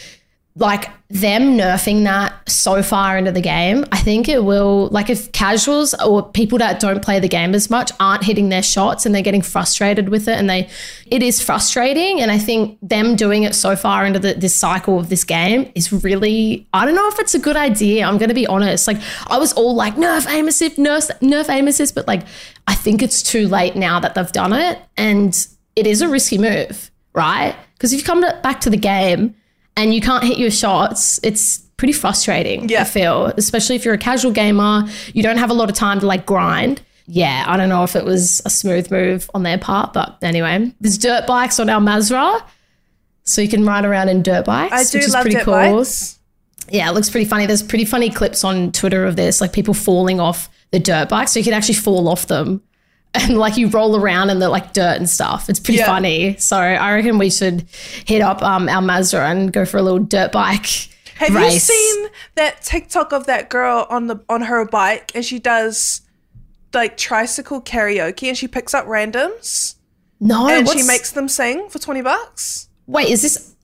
like 0.58 0.88
them 1.08 1.58
nerfing 1.58 2.04
that 2.04 2.32
so 2.48 2.82
far 2.82 3.18
into 3.18 3.30
the 3.30 3.42
game, 3.42 3.84
I 3.92 3.98
think 3.98 4.26
it 4.26 4.42
will 4.42 4.88
like 4.88 5.10
if 5.10 5.30
casuals 5.32 5.92
or 6.02 6.22
people 6.22 6.56
that 6.58 6.80
don't 6.80 7.02
play 7.02 7.20
the 7.20 7.28
game 7.28 7.54
as 7.54 7.68
much 7.68 7.92
aren't 8.00 8.24
hitting 8.24 8.48
their 8.48 8.62
shots 8.62 9.04
and 9.04 9.14
they're 9.14 9.22
getting 9.22 9.42
frustrated 9.42 10.08
with 10.08 10.28
it 10.28 10.38
and 10.38 10.48
they 10.48 10.68
it 11.06 11.22
is 11.22 11.42
frustrating 11.42 12.22
and 12.22 12.30
I 12.30 12.38
think 12.38 12.78
them 12.80 13.16
doing 13.16 13.42
it 13.42 13.54
so 13.54 13.76
far 13.76 14.06
into 14.06 14.18
the, 14.18 14.32
this 14.32 14.54
cycle 14.54 14.98
of 14.98 15.10
this 15.10 15.24
game 15.24 15.70
is 15.74 15.92
really 15.92 16.66
I 16.72 16.86
don't 16.86 16.94
know 16.94 17.08
if 17.08 17.18
it's 17.18 17.34
a 17.34 17.38
good 17.38 17.56
idea. 17.56 18.06
I'm 18.06 18.16
going 18.16 18.30
to 18.30 18.34
be 18.34 18.46
honest. 18.46 18.88
Like 18.88 19.00
I 19.26 19.36
was 19.36 19.52
all 19.52 19.74
like 19.74 19.96
nerf 19.96 20.26
aim 20.26 20.48
assist, 20.48 20.76
nerf 20.76 21.10
nerf 21.20 21.50
aim 21.50 21.68
assist, 21.68 21.94
but 21.94 22.08
like 22.08 22.22
I 22.66 22.74
think 22.74 23.02
it's 23.02 23.22
too 23.22 23.46
late 23.46 23.76
now 23.76 24.00
that 24.00 24.14
they've 24.14 24.32
done 24.32 24.54
it 24.54 24.80
and 24.96 25.46
it 25.76 25.86
is 25.86 26.00
a 26.00 26.08
risky 26.08 26.38
move, 26.38 26.90
right? 27.12 27.54
Because 27.74 27.92
if 27.92 28.00
you 28.00 28.06
come 28.06 28.22
to, 28.22 28.40
back 28.42 28.62
to 28.62 28.70
the 28.70 28.78
game 28.78 29.34
and 29.76 29.94
you 29.94 30.00
can't 30.00 30.24
hit 30.24 30.38
your 30.38 30.50
shots, 30.50 31.20
it's 31.22 31.58
pretty 31.76 31.92
frustrating. 31.92 32.68
Yeah. 32.68 32.82
I 32.82 32.84
feel, 32.84 33.26
especially 33.36 33.76
if 33.76 33.84
you're 33.84 33.94
a 33.94 33.98
casual 33.98 34.32
gamer, 34.32 34.84
you 35.12 35.22
don't 35.22 35.36
have 35.36 35.50
a 35.50 35.54
lot 35.54 35.68
of 35.68 35.76
time 35.76 36.00
to 36.00 36.06
like 36.06 36.26
grind. 36.26 36.80
Yeah, 37.06 37.44
I 37.46 37.56
don't 37.56 37.68
know 37.68 37.84
if 37.84 37.94
it 37.94 38.04
was 38.04 38.42
a 38.44 38.50
smooth 38.50 38.90
move 38.90 39.30
on 39.32 39.44
their 39.44 39.58
part, 39.58 39.92
but 39.92 40.18
anyway, 40.22 40.72
there's 40.80 40.98
dirt 40.98 41.26
bikes 41.26 41.60
on 41.60 41.68
Al 41.68 41.80
Mazrah, 41.80 42.42
so 43.22 43.40
you 43.40 43.48
can 43.48 43.64
ride 43.64 43.84
around 43.84 44.08
in 44.08 44.22
dirt 44.22 44.44
bikes. 44.44 44.72
I 44.72 44.82
do 44.82 44.98
which 44.98 45.06
is 45.06 45.12
love 45.14 45.22
pretty 45.22 45.36
dirt 45.36 45.44
cool. 45.44 45.54
bikes. 45.54 46.18
Yeah, 46.68 46.90
it 46.90 46.94
looks 46.94 47.08
pretty 47.08 47.26
funny. 47.28 47.46
There's 47.46 47.62
pretty 47.62 47.84
funny 47.84 48.10
clips 48.10 48.42
on 48.42 48.72
Twitter 48.72 49.04
of 49.04 49.14
this, 49.14 49.40
like 49.40 49.52
people 49.52 49.72
falling 49.72 50.18
off 50.18 50.48
the 50.72 50.80
dirt 50.80 51.08
bikes. 51.08 51.32
So 51.32 51.38
you 51.38 51.44
can 51.44 51.52
actually 51.52 51.74
fall 51.74 52.08
off 52.08 52.26
them 52.26 52.60
and 53.22 53.38
like 53.38 53.56
you 53.56 53.68
roll 53.68 53.96
around 53.96 54.30
in 54.30 54.38
the 54.38 54.48
like 54.48 54.72
dirt 54.72 54.96
and 54.96 55.08
stuff. 55.08 55.48
It's 55.48 55.60
pretty 55.60 55.78
Yeah. 55.78 55.86
funny. 55.86 56.36
So 56.38 56.56
I 56.56 56.94
reckon 56.94 57.18
we 57.18 57.30
should 57.30 57.66
hit 58.06 58.22
up 58.22 58.42
um, 58.42 58.68
Al 58.68 58.82
Mazrah 58.82 59.30
and 59.30 59.52
go 59.52 59.64
for 59.64 59.78
a 59.78 59.82
little 59.82 59.98
dirt 60.00 60.32
bike. 60.32 60.66
Have 61.16 61.30
you 61.30 61.50
seen 61.58 62.08
that 62.34 62.60
TikTok 62.62 63.12
of 63.12 63.26
that 63.26 63.48
girl 63.48 63.86
on 63.88 64.06
the 64.06 64.20
on 64.28 64.42
her 64.42 64.66
bike 64.66 65.12
and 65.14 65.24
she 65.24 65.38
does 65.38 66.02
like 66.74 66.98
tricycle 66.98 67.62
karaoke 67.62 68.28
and 68.28 68.36
she 68.36 68.46
picks 68.46 68.74
up 68.74 68.84
randoms 68.86 69.76
No, 70.20 70.46
and 70.46 70.68
she 70.68 70.82
makes 70.82 71.12
them 71.12 71.26
sing 71.28 71.70
for 71.70 71.78
20 71.78 72.02
bucks? 72.02 72.68
Wait, 72.86 73.08
is 73.08 73.22
this 73.22 73.54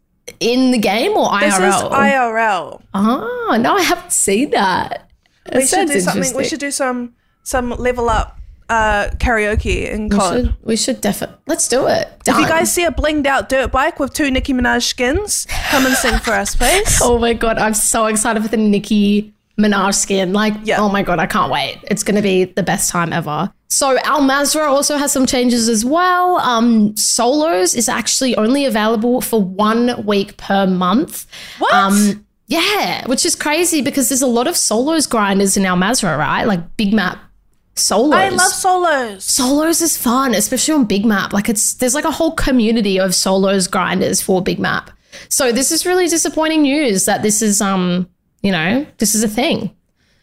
in 0.41 0.71
the 0.71 0.79
game 0.79 1.13
or 1.13 1.29
IRL? 1.29 1.41
This 1.41 1.55
is 1.59 1.83
IRL. 1.83 2.81
oh, 2.95 3.59
no, 3.61 3.75
I 3.77 3.83
haven't 3.83 4.13
seen 4.13 4.51
that. 4.53 5.11
That 5.45 5.57
We 5.57 5.67
should 5.67 5.89
do 5.89 6.01
something. 6.01 6.35
We 6.37 6.45
should 6.45 6.61
do 6.61 6.71
some 6.71 7.15
some 7.43 7.71
level 7.71 8.09
up 8.09 8.39
uh, 8.69 9.09
karaoke 9.19 9.91
in 9.91 10.09
We 10.09 10.17
COD. 10.17 10.33
should, 10.45 10.55
we 10.63 10.77
should 10.77 11.01
definitely 11.01 11.37
let's 11.47 11.69
do 11.69 11.87
it. 11.87 12.09
If 12.27 12.37
you 12.39 12.47
guys 12.49 12.73
see 12.73 12.85
a 12.85 12.91
blinged 12.91 13.27
out 13.27 13.49
dirt 13.49 13.71
bike 13.73 13.99
with 14.01 14.13
two 14.15 14.31
Nicki 14.31 14.53
Minaj 14.53 14.83
skins, 14.83 15.47
come 15.71 15.87
and 15.87 15.95
sing 15.97 16.19
for 16.19 16.33
us, 16.33 16.55
please. 16.57 16.99
Oh 17.03 17.19
my 17.19 17.33
god, 17.35 17.59
I'm 17.59 17.75
so 17.75 18.07
excited 18.07 18.43
for 18.43 18.49
the 18.49 18.57
Nicki 18.57 19.33
Minaj 19.59 19.95
skin. 19.95 20.33
Like, 20.33 20.55
Yeah. 20.65 20.81
oh 20.81 20.89
my 20.89 21.03
god, 21.03 21.19
I 21.19 21.27
can't 21.27 21.51
wait. 21.53 21.79
It's 21.85 22.03
gonna 22.03 22.23
be 22.23 22.45
the 22.45 22.63
best 22.63 22.91
time 22.91 23.13
ever. 23.13 23.53
So 23.69 23.99
Al 24.05 24.21
Mazrah 24.21 24.69
also 24.69 24.97
has 24.99 25.13
some 25.13 25.25
changes 25.27 25.69
as 25.69 25.83
well. 25.85 26.37
Um, 26.37 26.95
solos 26.97 27.75
is 27.75 27.89
actually 27.89 28.37
only 28.37 28.67
available 28.67 29.21
for 29.23 29.41
one 29.43 30.05
week 30.05 30.37
per 30.37 30.67
month. 30.67 31.27
What? 31.59 31.73
Um, 31.73 32.27
yeah, 32.49 33.07
which 33.07 33.25
is 33.25 33.35
crazy 33.35 33.81
because 33.81 34.11
there's 34.11 34.21
a 34.21 34.27
lot 34.27 34.47
of 34.47 34.59
solos 34.59 35.07
grinders 35.07 35.57
in 35.57 35.65
Al 35.65 35.77
Mazrah, 35.79 36.19
right? 36.19 36.45
Like 36.45 36.77
big 36.77 36.93
map 36.93 37.19
solos. 37.75 38.15
I 38.15 38.29
love 38.29 38.53
solos. 38.53 39.25
solos 39.25 39.81
is 39.81 39.97
fun, 39.97 40.35
especially 40.35 40.75
on 40.75 40.85
Big 40.85 41.05
Map. 41.05 41.33
Like 41.33 41.49
it's 41.49 41.75
there's 41.75 41.95
like 41.95 42.05
a 42.05 42.11
whole 42.11 42.33
community 42.33 42.99
of 42.99 43.15
solos 43.15 43.67
grinders 43.67 44.21
for 44.21 44.43
Big 44.43 44.59
Map. 44.59 44.91
So 45.29 45.53
this 45.53 45.71
is 45.71 45.87
really 45.87 46.09
disappointing 46.09 46.63
news 46.63 47.05
that 47.05 47.23
this 47.23 47.43
is 47.43 47.61
um 47.61 48.09
you 48.43 48.53
know 48.53 48.87
this 48.99 49.15
is 49.15 49.23
a 49.23 49.29
thing. 49.29 49.75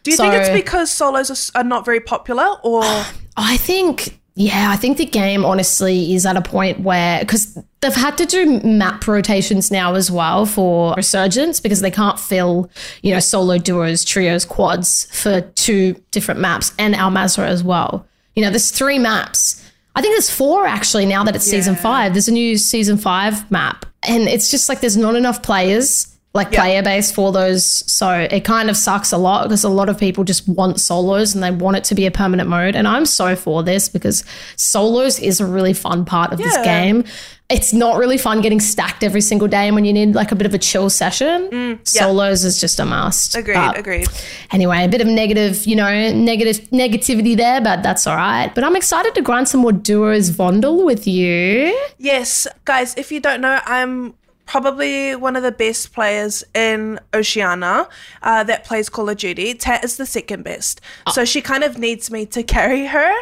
Do 0.02 0.10
you 0.10 0.16
think 0.16 0.32
it's 0.34 0.48
because 0.48 0.90
solos 0.90 1.52
are, 1.54 1.60
are 1.60 1.64
not 1.64 1.84
very 1.84 2.00
popular, 2.00 2.56
or 2.62 2.82
I 3.36 3.56
think 3.56 4.19
yeah, 4.34 4.70
I 4.70 4.76
think 4.76 4.96
the 4.96 5.06
game 5.06 5.44
honestly 5.44 6.14
is 6.14 6.24
at 6.24 6.36
a 6.36 6.42
point 6.42 6.80
where 6.80 7.20
because 7.20 7.58
they've 7.80 7.92
had 7.92 8.16
to 8.18 8.26
do 8.26 8.60
map 8.60 9.06
rotations 9.06 9.70
now 9.70 9.94
as 9.94 10.10
well 10.10 10.46
for 10.46 10.94
resurgence 10.94 11.60
because 11.60 11.80
they 11.80 11.90
can't 11.90 12.18
fill 12.18 12.70
you 13.02 13.12
know 13.12 13.20
solo 13.20 13.58
duos, 13.58 14.04
trios, 14.04 14.44
quads 14.44 15.06
for 15.12 15.40
two 15.40 15.94
different 16.10 16.40
maps 16.40 16.72
and 16.78 16.94
Al 16.94 17.10
Mazrah 17.10 17.48
as 17.48 17.64
well. 17.64 18.06
You 18.34 18.44
know, 18.44 18.50
there's 18.50 18.70
three 18.70 18.98
maps. 18.98 19.64
I 19.96 20.02
think 20.02 20.14
there's 20.14 20.30
four 20.30 20.66
actually 20.66 21.06
now 21.06 21.24
that 21.24 21.34
it's 21.34 21.44
season 21.44 21.74
five. 21.74 22.14
There's 22.14 22.28
a 22.28 22.32
new 22.32 22.56
season 22.56 22.96
five 22.96 23.50
map, 23.50 23.84
and 24.04 24.28
it's 24.28 24.50
just 24.50 24.68
like 24.68 24.80
there's 24.80 24.96
not 24.96 25.16
enough 25.16 25.42
players. 25.42 26.16
Like 26.32 26.52
Yeah. 26.52 26.60
player 26.60 26.82
base 26.84 27.10
for 27.10 27.32
those, 27.32 27.64
so 27.90 28.08
it 28.12 28.44
kind 28.44 28.70
of 28.70 28.76
sucks 28.76 29.10
a 29.10 29.16
lot 29.18 29.48
because 29.48 29.64
a 29.64 29.68
lot 29.68 29.88
of 29.88 29.98
people 29.98 30.22
just 30.22 30.48
want 30.48 30.78
solos 30.80 31.34
and 31.34 31.42
they 31.42 31.50
want 31.50 31.76
it 31.76 31.82
to 31.84 31.96
be 31.96 32.06
a 32.06 32.10
permanent 32.12 32.48
mode. 32.48 32.76
And 32.76 32.86
I'm 32.86 33.04
so 33.04 33.34
for 33.34 33.64
this 33.64 33.88
because 33.88 34.22
solos 34.54 35.18
is 35.18 35.40
a 35.40 35.46
really 35.46 35.72
fun 35.72 36.04
part 36.04 36.32
of 36.32 36.38
this 36.38 36.56
game. 36.58 37.02
It's 37.48 37.72
not 37.72 37.96
really 37.98 38.16
fun 38.16 38.42
getting 38.42 38.60
stacked 38.60 39.02
every 39.02 39.20
single 39.20 39.48
day, 39.48 39.66
and 39.66 39.74
when 39.74 39.84
you 39.84 39.92
need 39.92 40.14
like 40.14 40.30
a 40.30 40.36
bit 40.36 40.46
of 40.46 40.54
a 40.54 40.58
chill 40.58 40.88
session, 40.88 41.80
solos 41.82 42.44
is 42.44 42.60
just 42.60 42.78
a 42.78 42.84
must. 42.84 43.32
Mm, 43.34 43.38
agreed, 43.40 43.54
But 43.54 43.78
agreed. 43.78 44.08
Anyway, 44.52 44.84
a 44.84 44.88
bit 44.88 45.00
of 45.00 45.08
negative, 45.08 45.66
you 45.66 45.74
know, 45.74 46.12
negative 46.12 46.60
negativity 46.70 47.36
there, 47.36 47.60
but 47.60 47.82
that's 47.82 48.06
all 48.06 48.14
right. 48.14 48.54
But 48.54 48.62
I'm 48.62 48.76
excited 48.76 49.16
to 49.16 49.20
grind 49.22 49.48
some 49.48 49.62
more 49.62 49.72
duos 49.72 50.30
Vondel 50.30 50.84
with 50.84 51.08
you. 51.08 51.76
Yes, 51.98 52.46
guys, 52.64 52.94
if 52.96 53.10
you 53.10 53.18
don't 53.18 53.40
know, 53.40 53.58
I'm 53.66 54.14
probably 54.50 55.14
one 55.14 55.36
of 55.36 55.44
the 55.44 55.52
best 55.52 55.92
players 55.92 56.42
in 56.54 56.98
Oceania 57.14 57.88
uh, 58.24 58.42
that 58.42 58.64
plays 58.64 58.88
Call 58.88 59.08
of 59.08 59.16
Duty. 59.16 59.54
Tat 59.54 59.84
is 59.84 59.96
the 59.96 60.04
second 60.04 60.42
best. 60.42 60.80
So 61.12 61.24
she 61.24 61.40
kind 61.40 61.62
of 61.62 61.78
needs 61.78 62.10
me 62.10 62.26
to 62.26 62.42
carry 62.42 62.86
her. 62.86 63.12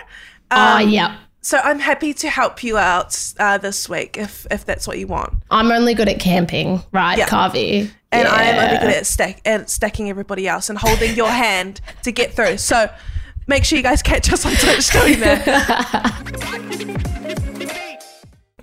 Oh, 0.50 0.76
Um, 0.78 0.88
yeah. 0.88 1.18
So 1.42 1.58
I'm 1.62 1.80
happy 1.80 2.14
to 2.14 2.30
help 2.30 2.64
you 2.64 2.78
out 2.78 3.14
uh, 3.38 3.58
this 3.58 3.90
week 3.90 4.16
if, 4.16 4.47
if 4.50 4.64
that's 4.64 4.88
what 4.88 4.99
you 4.99 5.06
want. 5.06 5.35
I'm 5.50 5.70
only 5.70 5.92
good 5.92 6.08
at 6.08 6.18
camping, 6.18 6.80
right, 6.92 7.18
Yeah. 7.18 7.26
Karvey? 7.28 7.90
And 8.11 8.26
I 8.26 8.44
am 8.44 8.64
only 8.64 8.78
good 8.80 8.97
at 8.97 9.06
stack 9.06 9.42
and 9.44 9.68
stacking 9.68 10.08
everybody 10.08 10.49
else 10.49 10.70
and 10.70 10.78
holding 10.78 11.14
your 11.14 11.28
hand 11.28 11.82
to 12.04 12.11
get 12.11 12.32
through. 12.32 12.56
So 12.56 12.90
make 13.47 13.64
sure 13.66 13.76
you 13.76 13.82
guys 13.82 14.02
catch 14.02 14.32
us 14.32 14.47
on 14.47 14.52
Twitch 14.52 14.90
doing 14.92 15.20
that. 15.20 15.44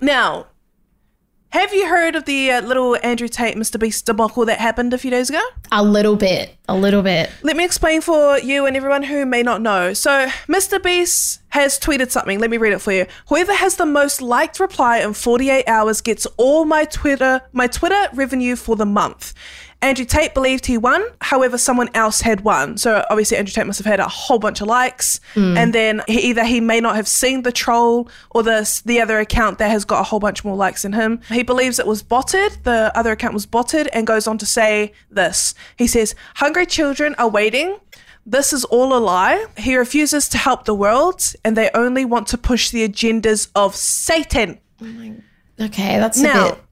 now, 0.00 0.46
have 1.50 1.72
you 1.72 1.88
heard 1.88 2.16
of 2.16 2.24
the 2.24 2.50
uh, 2.50 2.60
little 2.62 2.96
Andrew 3.02 3.28
Tate, 3.28 3.56
Mr. 3.56 3.78
Beast 3.78 4.04
debacle 4.06 4.44
that 4.46 4.58
happened 4.58 4.92
a 4.92 4.98
few 4.98 5.10
days 5.10 5.30
ago? 5.30 5.40
A 5.72 5.82
little 5.82 6.16
bit, 6.16 6.56
a 6.68 6.76
little 6.76 7.02
bit. 7.02 7.30
Let 7.42 7.56
me 7.56 7.64
explain 7.64 8.00
for 8.00 8.38
you 8.38 8.66
and 8.66 8.76
everyone 8.76 9.02
who 9.02 9.24
may 9.24 9.42
not 9.42 9.62
know. 9.62 9.92
So, 9.94 10.26
Mr. 10.48 10.82
Beast 10.82 11.40
has 11.48 11.78
tweeted 11.78 12.10
something. 12.10 12.38
Let 12.38 12.50
me 12.50 12.58
read 12.58 12.72
it 12.72 12.80
for 12.80 12.92
you. 12.92 13.06
Whoever 13.28 13.54
has 13.54 13.76
the 13.76 13.86
most 13.86 14.20
liked 14.20 14.60
reply 14.60 14.98
in 14.98 15.14
48 15.14 15.66
hours 15.66 16.00
gets 16.00 16.26
all 16.36 16.64
my 16.66 16.84
Twitter 16.84 17.40
my 17.52 17.66
Twitter 17.66 18.08
revenue 18.12 18.56
for 18.56 18.76
the 18.76 18.86
month. 18.86 19.32
Andrew 19.82 20.04
Tate 20.04 20.34
believed 20.34 20.66
he 20.66 20.78
won, 20.78 21.04
however, 21.20 21.58
someone 21.58 21.88
else 21.94 22.22
had 22.22 22.40
won. 22.40 22.76
So 22.78 23.04
obviously, 23.10 23.36
Andrew 23.36 23.52
Tate 23.52 23.66
must 23.66 23.78
have 23.78 23.86
had 23.86 24.00
a 24.00 24.08
whole 24.08 24.38
bunch 24.38 24.60
of 24.60 24.66
likes, 24.66 25.20
hmm. 25.34 25.56
and 25.56 25.72
then 25.72 26.02
he, 26.08 26.18
either 26.30 26.44
he 26.44 26.60
may 26.60 26.80
not 26.80 26.96
have 26.96 27.06
seen 27.06 27.42
the 27.42 27.52
troll 27.52 28.08
or 28.30 28.42
the 28.42 28.82
the 28.84 29.00
other 29.00 29.18
account 29.18 29.58
that 29.58 29.70
has 29.70 29.84
got 29.84 30.00
a 30.00 30.04
whole 30.04 30.20
bunch 30.20 30.44
more 30.44 30.56
likes 30.56 30.82
than 30.82 30.92
him. 30.92 31.20
He 31.28 31.42
believes 31.42 31.78
it 31.78 31.86
was 31.86 32.02
botted. 32.02 32.58
The 32.64 32.90
other 32.94 33.12
account 33.12 33.34
was 33.34 33.46
botted, 33.46 33.88
and 33.92 34.06
goes 34.06 34.26
on 34.26 34.38
to 34.38 34.46
say 34.46 34.92
this. 35.10 35.54
He 35.76 35.86
says, 35.86 36.14
"Hungry 36.36 36.66
children 36.66 37.14
are 37.18 37.28
waiting." 37.28 37.78
This 38.28 38.52
is 38.52 38.64
all 38.64 38.96
a 38.96 38.98
lie. 38.98 39.46
He 39.56 39.76
refuses 39.76 40.28
to 40.30 40.38
help 40.38 40.64
the 40.64 40.74
world, 40.74 41.22
and 41.44 41.56
they 41.56 41.70
only 41.74 42.04
want 42.04 42.26
to 42.28 42.38
push 42.38 42.70
the 42.70 42.86
agendas 42.88 43.48
of 43.54 43.76
Satan. 43.76 44.58
Oh 44.82 45.66
okay, 45.66 45.98
that's 45.98 46.18
Now- 46.18 46.46
a 46.46 46.52
bit 46.52 46.62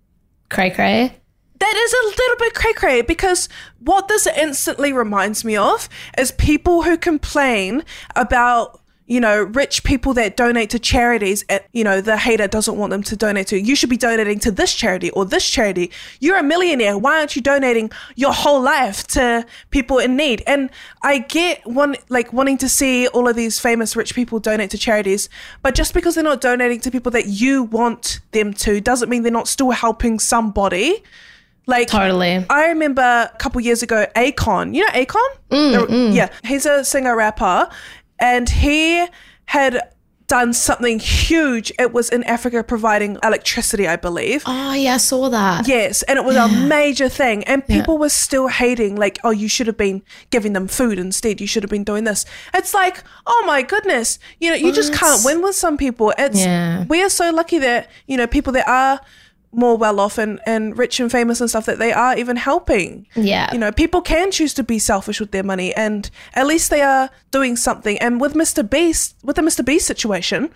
cray 0.48 0.70
cray. 0.70 1.20
That 1.64 1.76
is 1.76 1.92
a 1.94 2.20
little 2.20 2.36
bit 2.36 2.52
cray 2.52 2.72
cray 2.74 3.00
because 3.00 3.48
what 3.78 4.06
this 4.06 4.26
instantly 4.26 4.92
reminds 4.92 5.46
me 5.46 5.56
of 5.56 5.88
is 6.18 6.30
people 6.30 6.82
who 6.82 6.98
complain 6.98 7.84
about, 8.14 8.82
you 9.06 9.18
know, 9.18 9.44
rich 9.44 9.82
people 9.82 10.12
that 10.12 10.36
donate 10.36 10.68
to 10.70 10.78
charities 10.78 11.42
and, 11.48 11.62
you 11.72 11.82
know, 11.82 12.02
the 12.02 12.18
hater 12.18 12.46
doesn't 12.46 12.76
want 12.76 12.90
them 12.90 13.02
to 13.04 13.16
donate 13.16 13.46
to. 13.46 13.58
You 13.58 13.76
should 13.76 13.88
be 13.88 13.96
donating 13.96 14.40
to 14.40 14.50
this 14.50 14.74
charity 14.74 15.08
or 15.12 15.24
this 15.24 15.48
charity. 15.48 15.90
You're 16.20 16.36
a 16.36 16.42
millionaire. 16.42 16.98
Why 16.98 17.18
aren't 17.20 17.34
you 17.34 17.40
donating 17.40 17.90
your 18.14 18.34
whole 18.34 18.60
life 18.60 19.06
to 19.08 19.46
people 19.70 19.98
in 19.98 20.16
need? 20.16 20.42
And 20.46 20.68
I 21.00 21.16
get 21.16 21.66
one, 21.66 21.96
like 22.10 22.30
wanting 22.30 22.58
to 22.58 22.68
see 22.68 23.08
all 23.08 23.26
of 23.26 23.36
these 23.36 23.58
famous 23.58 23.96
rich 23.96 24.14
people 24.14 24.38
donate 24.38 24.68
to 24.72 24.78
charities, 24.78 25.30
but 25.62 25.74
just 25.74 25.94
because 25.94 26.14
they're 26.14 26.24
not 26.24 26.42
donating 26.42 26.80
to 26.80 26.90
people 26.90 27.12
that 27.12 27.28
you 27.28 27.62
want 27.62 28.20
them 28.32 28.52
to 28.52 28.82
doesn't 28.82 29.08
mean 29.08 29.22
they're 29.22 29.32
not 29.32 29.48
still 29.48 29.70
helping 29.70 30.18
somebody. 30.18 31.02
Like 31.66 31.88
Totally. 31.88 32.44
I 32.50 32.66
remember 32.68 33.02
a 33.02 33.36
couple 33.38 33.60
years 33.60 33.82
ago, 33.82 34.06
Akon. 34.16 34.74
You 34.74 34.82
know 34.84 34.92
Akon? 34.92 35.28
Mm, 35.50 35.72
the- 35.72 35.86
mm. 35.92 36.14
Yeah, 36.14 36.28
he's 36.44 36.66
a 36.66 36.84
singer 36.84 37.16
rapper, 37.16 37.68
and 38.18 38.48
he 38.48 39.06
had 39.46 39.80
done 40.26 40.54
something 40.54 40.98
huge. 40.98 41.70
It 41.78 41.92
was 41.92 42.08
in 42.08 42.24
Africa 42.24 42.64
providing 42.64 43.18
electricity, 43.22 43.86
I 43.86 43.96
believe. 43.96 44.42
Oh 44.46 44.72
yeah, 44.72 44.94
I 44.94 44.96
saw 44.96 45.28
that. 45.28 45.68
Yes, 45.68 46.02
and 46.04 46.18
it 46.18 46.24
was 46.24 46.34
a 46.36 46.48
major 46.48 47.08
thing, 47.10 47.44
and 47.44 47.66
people 47.66 47.98
were 47.98 48.08
still 48.08 48.48
hating, 48.48 48.96
like, 48.96 49.18
oh, 49.22 49.30
you 49.30 49.48
should 49.48 49.66
have 49.66 49.76
been 49.76 50.02
giving 50.30 50.54
them 50.54 50.66
food 50.66 50.98
instead. 50.98 51.40
You 51.42 51.46
should 51.46 51.62
have 51.62 51.70
been 51.70 51.84
doing 51.84 52.04
this. 52.04 52.24
It's 52.54 52.72
like, 52.74 53.02
oh 53.26 53.44
my 53.46 53.60
goodness, 53.62 54.18
you 54.40 54.48
know, 54.50 54.56
you 54.56 54.72
just 54.72 54.94
can't 54.94 55.22
win 55.24 55.42
with 55.42 55.56
some 55.56 55.76
people. 55.76 56.12
It's 56.18 56.40
Yeah. 56.40 56.84
we 56.88 57.02
are 57.02 57.10
so 57.10 57.30
lucky 57.30 57.58
that 57.58 57.90
you 58.06 58.16
know 58.16 58.26
people 58.26 58.52
that 58.54 58.66
are 58.68 59.00
more 59.54 59.76
well 59.76 60.00
off 60.00 60.18
and, 60.18 60.40
and 60.46 60.76
rich 60.76 61.00
and 61.00 61.10
famous 61.10 61.40
and 61.40 61.48
stuff 61.48 61.66
that 61.66 61.78
they 61.78 61.92
are 61.92 62.16
even 62.16 62.36
helping. 62.36 63.06
Yeah. 63.14 63.52
You 63.52 63.58
know, 63.58 63.72
people 63.72 64.02
can 64.02 64.30
choose 64.30 64.54
to 64.54 64.62
be 64.62 64.78
selfish 64.78 65.20
with 65.20 65.30
their 65.30 65.42
money 65.42 65.74
and 65.74 66.10
at 66.34 66.46
least 66.46 66.70
they 66.70 66.82
are 66.82 67.10
doing 67.30 67.56
something. 67.56 67.98
And 67.98 68.20
with 68.20 68.34
Mr. 68.34 68.68
Beast, 68.68 69.16
with 69.22 69.36
the 69.36 69.42
Mr. 69.42 69.64
Beast 69.64 69.86
situation, 69.86 70.50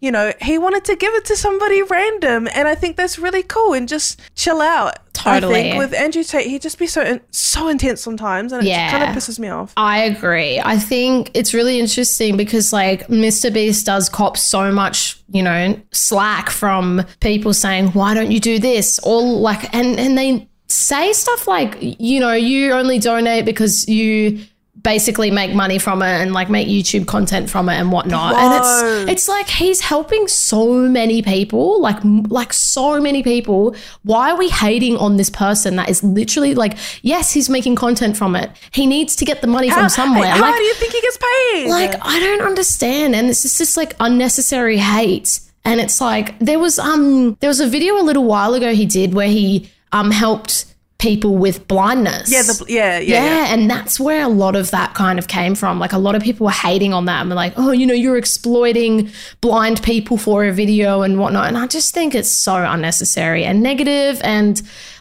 you 0.00 0.10
know, 0.10 0.32
he 0.40 0.58
wanted 0.58 0.84
to 0.86 0.96
give 0.96 1.12
it 1.14 1.24
to 1.26 1.36
somebody 1.36 1.82
random. 1.82 2.48
And 2.54 2.68
I 2.68 2.74
think 2.74 2.96
that's 2.96 3.18
really 3.18 3.42
cool 3.42 3.74
and 3.74 3.88
just 3.88 4.20
chill 4.34 4.60
out. 4.60 4.98
I 5.24 5.40
Totally. 5.40 5.54
think 5.54 5.78
with 5.78 5.94
Andrew 5.94 6.22
Tate, 6.22 6.46
he'd 6.46 6.62
just 6.62 6.78
be 6.78 6.86
so 6.86 7.02
in, 7.02 7.20
so 7.32 7.66
intense 7.66 8.00
sometimes 8.00 8.52
and 8.52 8.64
it 8.64 8.90
kind 8.90 9.02
of 9.02 9.10
pisses 9.10 9.38
me 9.40 9.48
off. 9.48 9.72
I 9.76 10.04
agree. 10.04 10.60
I 10.60 10.78
think 10.78 11.32
it's 11.34 11.52
really 11.52 11.80
interesting 11.80 12.36
because 12.36 12.72
like 12.72 13.08
Mr. 13.08 13.52
Beast 13.52 13.84
does 13.86 14.08
cop 14.08 14.36
so 14.36 14.70
much, 14.70 15.20
you 15.30 15.42
know, 15.42 15.80
slack 15.90 16.50
from 16.50 17.04
people 17.18 17.52
saying, 17.52 17.88
"Why 17.88 18.14
don't 18.14 18.30
you 18.30 18.38
do 18.38 18.60
this?" 18.60 19.00
All 19.00 19.40
like 19.40 19.74
and 19.74 19.98
and 19.98 20.16
they 20.16 20.48
say 20.68 21.12
stuff 21.12 21.48
like, 21.48 21.76
you 21.80 22.20
know, 22.20 22.32
you 22.34 22.72
only 22.72 22.98
donate 22.98 23.44
because 23.44 23.88
you 23.88 24.40
basically 24.88 25.30
make 25.30 25.52
money 25.54 25.78
from 25.78 26.00
it 26.00 26.16
and 26.22 26.32
like 26.32 26.48
make 26.48 26.66
YouTube 26.66 27.06
content 27.06 27.50
from 27.50 27.68
it 27.68 27.74
and 27.74 27.92
whatnot. 27.92 28.34
And 28.36 28.54
it's 28.58 29.10
it's 29.12 29.28
like 29.28 29.46
he's 29.46 29.80
helping 29.80 30.26
so 30.28 30.72
many 30.72 31.20
people, 31.20 31.78
like 31.82 31.98
like 32.40 32.54
so 32.54 32.98
many 32.98 33.22
people. 33.22 33.76
Why 34.04 34.30
are 34.30 34.38
we 34.38 34.48
hating 34.48 34.96
on 34.96 35.18
this 35.18 35.28
person 35.28 35.76
that 35.76 35.90
is 35.90 36.02
literally 36.02 36.54
like, 36.54 36.78
yes, 37.02 37.34
he's 37.34 37.50
making 37.50 37.76
content 37.76 38.16
from 38.16 38.34
it. 38.34 38.50
He 38.70 38.86
needs 38.86 39.14
to 39.16 39.26
get 39.26 39.42
the 39.42 39.46
money 39.46 39.68
How- 39.68 39.80
from 39.80 39.88
somewhere. 39.90 40.30
How 40.30 40.40
like, 40.40 40.56
do 40.56 40.62
you 40.62 40.74
think 40.80 40.92
he 40.94 41.00
gets 41.02 41.18
paid? 41.18 41.68
like 41.68 41.94
I 42.00 42.18
don't 42.18 42.46
understand, 42.46 43.14
and 43.14 43.28
it's 43.28 43.42
just, 43.42 43.58
just 43.58 43.76
like 43.76 43.94
unnecessary 44.00 44.78
hate. 44.78 45.40
And 45.66 45.82
it's 45.82 46.00
like 46.00 46.38
there 46.38 46.58
was 46.58 46.78
um 46.78 47.36
there 47.40 47.50
was 47.50 47.60
a 47.60 47.68
video 47.68 48.00
a 48.00 48.04
little 48.08 48.24
while 48.24 48.54
ago 48.54 48.72
he 48.72 48.86
did 48.86 49.12
where 49.12 49.28
he 49.28 49.68
um 49.92 50.10
helped 50.10 50.64
people 50.98 51.36
with 51.36 51.66
blindness. 51.68 52.30
yeah, 52.30 52.42
the, 52.42 52.64
yeah, 52.68 52.98
yeah, 52.98 53.24
yeah, 53.24 53.24
yeah. 53.24 53.54
and 53.54 53.70
that's 53.70 54.00
where 54.00 54.22
a 54.22 54.28
lot 54.28 54.56
of 54.56 54.70
that 54.72 54.94
kind 54.94 55.18
of 55.18 55.28
came 55.28 55.54
from. 55.54 55.78
Like 55.78 55.92
a 55.92 55.98
lot 55.98 56.14
of 56.16 56.22
people 56.22 56.44
were 56.46 56.50
hating 56.52 56.92
on 56.92 57.04
that 57.04 57.20
and 57.20 57.30
were 57.30 57.36
like, 57.36 57.52
oh, 57.56 57.70
you 57.70 57.86
know, 57.86 57.94
you're 57.94 58.16
exploiting 58.16 59.10
blind 59.40 59.80
people 59.82 60.18
for 60.18 60.44
a 60.44 60.52
video 60.52 61.02
and 61.02 61.18
whatnot. 61.20 61.46
And 61.46 61.56
I 61.56 61.68
just 61.68 61.94
think 61.94 62.14
it's 62.16 62.28
so 62.28 62.56
unnecessary 62.56 63.44
and 63.44 63.62
negative 63.62 64.20
and 64.24 64.60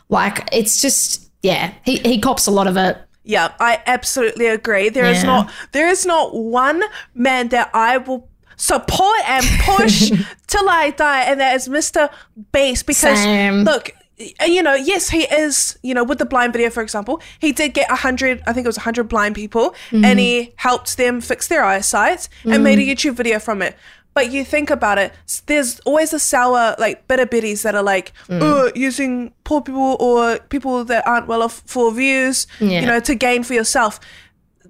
like 0.09 0.47
it's 0.51 0.81
just 0.81 1.29
yeah, 1.41 1.73
he, 1.83 1.97
he 1.97 2.19
cops 2.19 2.45
a 2.47 2.51
lot 2.51 2.67
of 2.67 2.77
it. 2.77 2.97
Yeah, 3.23 3.53
I 3.59 3.81
absolutely 3.87 4.47
agree. 4.47 4.89
There 4.89 5.05
is 5.05 5.17
Yeah. 5.23 5.27
not 5.27 5.51
there 5.71 5.87
is 5.89 6.05
not 6.05 6.33
one 6.35 6.81
man 7.15 7.49
that 7.49 7.71
I 7.73 7.97
will 7.97 8.29
support 8.55 9.19
and 9.27 9.45
push 9.61 10.11
till 10.47 10.69
I 10.69 10.91
die, 10.91 11.23
and 11.23 11.39
that 11.39 11.55
is 11.55 11.67
Mr. 11.67 12.09
Beast. 12.51 12.85
Because 12.87 13.17
Same. 13.17 13.63
look, 13.63 13.91
you 14.17 14.63
know, 14.63 14.73
yes, 14.73 15.09
he 15.09 15.23
is. 15.23 15.77
You 15.83 15.93
know, 15.93 16.03
with 16.03 16.17
the 16.17 16.25
blind 16.25 16.53
video, 16.53 16.69
for 16.69 16.81
example, 16.81 17.21
he 17.39 17.51
did 17.51 17.73
get 17.73 17.89
a 17.91 17.95
hundred. 17.95 18.41
I 18.47 18.53
think 18.53 18.65
it 18.65 18.69
was 18.69 18.77
a 18.77 18.81
hundred 18.81 19.05
blind 19.05 19.35
people, 19.35 19.75
and 19.91 20.19
he 20.19 20.41
mm-hmm. 20.41 20.51
helped 20.55 20.97
them 20.97 21.21
fix 21.21 21.47
their 21.47 21.63
eyesight 21.63 22.29
and 22.43 22.63
made 22.63 22.79
a 22.79 22.81
mm-hmm. 22.81 22.91
YouTube 22.91 23.15
video 23.15 23.39
from 23.39 23.61
it. 23.61 23.75
But 24.13 24.31
you 24.31 24.43
think 24.43 24.71
about 24.71 24.97
it, 24.97 25.13
there's 25.45 25.79
always 25.81 26.11
a 26.11 26.17
sour, 26.17 26.75
like 26.79 27.07
bitter 27.07 27.27
biddies 27.27 27.61
that 27.61 27.75
are 27.75 27.83
like, 27.83 28.13
oh, 28.31 28.71
using 28.73 29.31
poor 29.43 29.61
people 29.61 29.95
or 29.99 30.39
people 30.49 30.83
that 30.85 31.05
aren't 31.07 31.27
well 31.27 31.43
off 31.43 31.61
for 31.67 31.93
views, 31.93 32.47
Yeah. 32.59 32.79
you 32.79 32.87
know, 32.87 32.99
to 32.99 33.13
gain 33.13 33.43
for 33.43 33.53
yourself. 33.53 33.99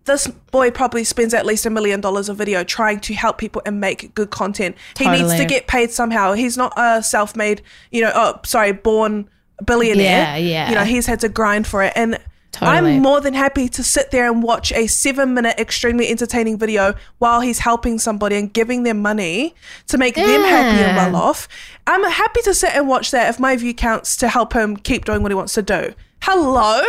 This 0.04 0.28
boy 0.28 0.72
probably 0.72 1.06
spends 1.06 1.34
at 1.34 1.46
least 1.46 1.66
a 1.66 1.70
million 1.70 2.02
dollars 2.02 2.28
a 2.28 2.34
video 2.34 2.66
trying 2.66 3.00
to 3.00 3.14
help 3.14 3.38
people 3.38 3.62
and 3.66 3.80
make 3.80 4.14
good 4.14 4.32
content. 4.32 4.76
He 4.98 5.08
needs 5.08 5.34
to 5.36 5.46
get 5.46 5.68
paid 5.68 5.92
somehow. 5.92 6.34
He's 6.34 6.58
not 6.58 6.74
a 6.76 7.02
self-made, 7.02 7.62
you 7.90 8.02
know, 8.02 8.12
oh, 8.14 8.42
sorry, 8.44 8.74
born 8.74 9.30
billionaire. 9.66 10.06
Yeah, 10.06 10.36
yeah. 10.38 10.70
You 10.70 10.76
know, 10.76 10.84
he's 10.84 11.06
had 11.06 11.20
to 11.22 11.30
grind 11.30 11.68
for 11.68 11.84
it. 11.84 11.94
And 11.96 12.20
Totally. 12.52 12.94
I'm 12.96 13.02
more 13.04 13.22
than 13.22 13.36
happy 13.36 13.68
to 13.70 13.84
sit 13.84 14.10
there 14.10 14.32
and 14.32 14.42
watch 14.42 14.72
a 14.72 14.88
seven 14.88 15.36
minute, 15.36 15.60
extremely 15.60 16.10
entertaining 16.10 16.58
video 16.58 16.96
while 17.20 17.40
he's 17.42 17.60
helping 17.60 18.00
somebody 18.00 18.36
and 18.38 18.52
giving 18.52 18.82
them 18.82 19.00
money 19.02 19.54
to 19.90 19.98
make 20.00 20.16
them 20.16 20.26
happy 20.42 20.82
and 20.84 20.96
well 20.98 21.16
off. 21.22 21.48
I'm 21.86 22.04
happy 22.10 22.42
to 22.44 22.54
sit 22.56 22.74
and 22.74 22.88
watch 22.88 23.12
that 23.12 23.30
if 23.30 23.40
my 23.40 23.56
view 23.58 23.76
counts 23.76 24.16
to 24.18 24.28
help 24.28 24.54
him 24.54 24.76
keep 24.76 25.06
doing 25.06 25.22
what 25.22 25.30
he 25.32 25.36
wants 25.36 25.54
to 25.54 25.62
do. 25.62 25.94
Hello? 26.22 26.82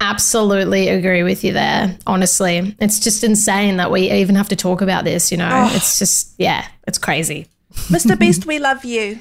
Absolutely 0.00 0.88
agree 0.88 1.22
with 1.22 1.42
you 1.42 1.54
there. 1.54 1.96
Honestly, 2.06 2.76
it's 2.80 3.00
just 3.00 3.24
insane 3.24 3.78
that 3.78 3.90
we 3.90 4.10
even 4.10 4.34
have 4.34 4.50
to 4.50 4.56
talk 4.56 4.82
about 4.82 5.04
this. 5.04 5.30
You 5.32 5.38
know, 5.38 5.48
Oh. 5.50 5.74
it's 5.74 5.98
just 5.98 6.34
yeah, 6.38 6.66
it's 6.86 6.98
crazy. 6.98 7.46
Mr. 7.88 8.18
Beast, 8.18 8.44
we 8.44 8.58
love 8.58 8.84
you. 8.84 9.18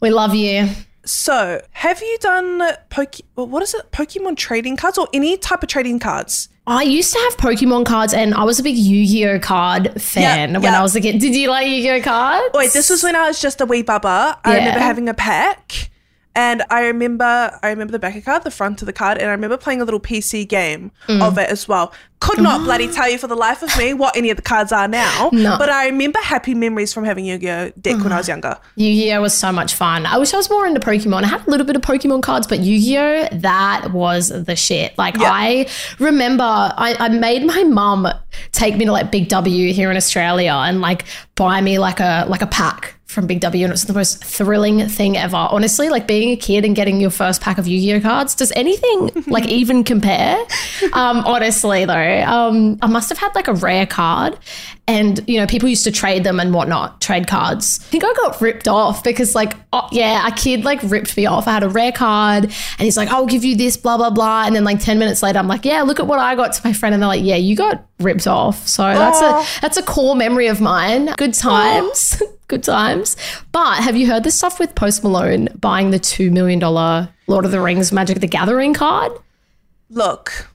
We 0.00 0.10
love 0.10 0.34
you. 0.34 0.68
So, 1.08 1.62
have 1.72 2.02
you 2.02 2.18
done 2.20 2.62
Poke? 2.90 3.14
well, 3.34 3.46
What 3.46 3.62
is 3.62 3.72
it? 3.72 3.90
Pokemon 3.92 4.36
trading 4.36 4.76
cards 4.76 4.98
or 4.98 5.08
any 5.14 5.36
type 5.38 5.62
of 5.62 5.68
trading 5.70 5.98
cards? 5.98 6.50
I 6.66 6.82
used 6.82 7.14
to 7.14 7.18
have 7.20 7.38
Pokemon 7.38 7.86
cards, 7.86 8.12
and 8.12 8.34
I 8.34 8.44
was 8.44 8.60
a 8.60 8.62
big 8.62 8.76
Yu-Gi-Oh 8.76 9.38
card 9.38 10.00
fan 10.02 10.52
when 10.52 10.62
yeah. 10.64 10.78
I 10.78 10.82
was 10.82 10.94
a 10.94 11.00
kid. 11.00 11.18
Did 11.18 11.34
you 11.34 11.48
like 11.48 11.66
Yu-Gi-Oh 11.66 12.02
cards? 12.02 12.50
Wait, 12.52 12.74
this 12.74 12.90
was 12.90 13.02
when 13.02 13.16
I 13.16 13.26
was 13.26 13.40
just 13.40 13.62
a 13.62 13.64
wee 13.64 13.82
bubba. 13.82 14.36
I 14.44 14.52
Yeah. 14.52 14.54
remember 14.58 14.80
having 14.80 15.08
a 15.08 15.14
pack, 15.14 15.88
and 16.44 16.62
I 16.70 16.80
remember 16.92 17.30
I 17.62 17.68
remember 17.74 17.92
the 17.92 17.98
back 17.98 18.14
of 18.16 18.22
the 18.22 18.30
card, 18.30 18.44
the 18.44 18.50
front 18.60 18.80
of 18.82 18.86
the 18.86 18.92
card, 18.92 19.18
and 19.18 19.26
I 19.28 19.32
remember 19.32 19.56
playing 19.56 19.80
a 19.80 19.84
little 19.84 20.00
PC 20.00 20.46
game 20.48 20.90
Mm. 21.08 21.20
of 21.26 21.36
it 21.38 21.48
as 21.50 21.66
well. 21.66 21.92
Could 22.20 22.40
not 22.40 22.58
bloody 22.64 22.88
tell 22.98 23.08
you 23.10 23.18
for 23.18 23.28
the 23.28 23.36
life 23.46 23.62
of 23.62 23.70
me 23.78 23.94
what 23.94 24.16
any 24.16 24.30
of 24.30 24.36
the 24.36 24.42
cards 24.42 24.72
are 24.72 24.88
now, 24.88 25.30
No. 25.32 25.56
but 25.58 25.68
I 25.70 25.86
remember 25.86 26.18
happy 26.20 26.54
memories 26.54 26.92
from 26.92 27.04
having 27.04 27.24
Yu-Gi-Oh 27.24 27.72
deck 27.80 27.98
when 28.02 28.12
I 28.12 28.18
was 28.18 28.28
younger. 28.28 28.56
Yu-Gi-Oh 28.76 29.20
was 29.22 29.34
so 29.34 29.50
much 29.52 29.72
fun. 29.74 30.04
I 30.06 30.18
wish 30.18 30.32
I 30.34 30.36
was 30.36 30.48
more 30.50 30.66
into 30.66 30.80
Pokemon. 30.80 31.22
I 31.24 31.28
had 31.28 31.46
a 31.46 31.50
little 31.50 31.66
bit 31.66 31.76
of 31.76 31.82
Pokemon 31.82 32.22
cards, 32.22 32.46
but 32.46 32.58
Yu-Gi-Oh, 32.60 33.28
that 33.48 33.92
was 33.92 34.28
the 34.30 34.56
shit. 34.56 34.96
Like 34.98 35.16
Yeah. 35.16 35.30
I 35.32 35.66
remember 36.00 36.44
I, 36.44 36.96
I 36.98 37.08
made 37.08 37.44
my 37.44 37.62
mum 37.64 38.08
take 38.52 38.76
me 38.76 38.84
to 38.84 38.92
like 38.92 39.10
Big 39.10 39.28
W 39.28 39.72
here 39.72 39.90
in 39.90 39.96
Australia 39.96 40.52
and 40.52 40.80
like 40.80 41.04
buy 41.34 41.60
me 41.60 41.78
like 41.78 42.00
a 42.00 42.26
like 42.28 42.42
a 42.42 42.46
pack 42.46 42.94
from 43.08 43.26
Big 43.26 43.40
W 43.40 43.64
and 43.64 43.72
it's 43.72 43.84
the 43.84 43.94
most 43.94 44.22
thrilling 44.22 44.86
thing 44.86 45.16
ever. 45.16 45.36
Honestly, 45.36 45.88
like 45.88 46.06
being 46.06 46.30
a 46.30 46.36
kid 46.36 46.66
and 46.66 46.76
getting 46.76 47.00
your 47.00 47.10
first 47.10 47.40
pack 47.40 47.56
of 47.56 47.66
Yu-Gi-Oh 47.66 48.00
cards, 48.00 48.34
does 48.34 48.52
anything 48.54 49.24
like 49.26 49.46
even 49.46 49.82
compare? 49.82 50.36
Um, 50.92 51.24
honestly 51.24 51.86
though, 51.86 52.22
um, 52.26 52.78
I 52.82 52.86
must 52.86 53.08
have 53.08 53.16
had 53.16 53.34
like 53.34 53.48
a 53.48 53.54
rare 53.54 53.86
card 53.86 54.38
and 54.86 55.20
you 55.26 55.40
know, 55.40 55.46
people 55.46 55.70
used 55.70 55.84
to 55.84 55.90
trade 55.90 56.22
them 56.22 56.38
and 56.38 56.52
whatnot, 56.52 57.00
trade 57.00 57.26
cards. 57.26 57.80
I 57.82 57.88
think 57.88 58.04
I 58.04 58.12
got 58.12 58.40
ripped 58.42 58.68
off 58.68 59.02
because 59.02 59.34
like, 59.34 59.54
oh, 59.72 59.88
yeah, 59.90 60.26
a 60.26 60.32
kid 60.32 60.64
like 60.64 60.80
ripped 60.82 61.16
me 61.16 61.24
off. 61.24 61.48
I 61.48 61.52
had 61.52 61.62
a 61.62 61.68
rare 61.68 61.92
card 61.92 62.44
and 62.44 62.80
he's 62.80 62.96
like, 62.96 63.08
I'll 63.08 63.26
give 63.26 63.44
you 63.44 63.56
this, 63.56 63.76
blah, 63.76 63.96
blah, 63.96 64.10
blah. 64.10 64.44
And 64.44 64.54
then 64.54 64.64
like 64.64 64.80
10 64.80 64.98
minutes 64.98 65.22
later, 65.22 65.38
I'm 65.38 65.48
like, 65.48 65.64
yeah, 65.64 65.82
look 65.82 65.98
at 65.98 66.06
what 66.06 66.18
I 66.18 66.34
got 66.34 66.52
to 66.52 66.60
my 66.62 66.72
friend. 66.72 66.94
And 66.94 67.02
they're 67.02 67.08
like, 67.08 67.24
yeah, 67.24 67.36
you 67.36 67.56
got 67.56 67.86
ripped 67.98 68.26
off. 68.28 68.68
So 68.68 68.82
that's 68.82 69.20
a, 69.20 69.60
that's 69.60 69.76
a 69.76 69.82
core 69.82 70.14
memory 70.14 70.46
of 70.46 70.60
mine. 70.60 71.14
Good 71.16 71.34
times. 71.34 72.22
Good 72.48 72.62
times. 72.62 73.16
But 73.52 73.82
have 73.82 73.96
you 73.96 74.06
heard 74.06 74.24
this 74.24 74.34
stuff 74.34 74.58
with 74.58 74.74
Post 74.74 75.02
Malone 75.02 75.48
buying 75.60 75.90
the 75.90 76.00
$2 76.00 76.30
million 76.30 76.60
Lord 76.60 77.44
of 77.44 77.50
the 77.50 77.60
Rings 77.60 77.92
Magic 77.92 78.20
the 78.20 78.26
Gathering 78.26 78.72
card? 78.72 79.12
Look. 79.90 80.48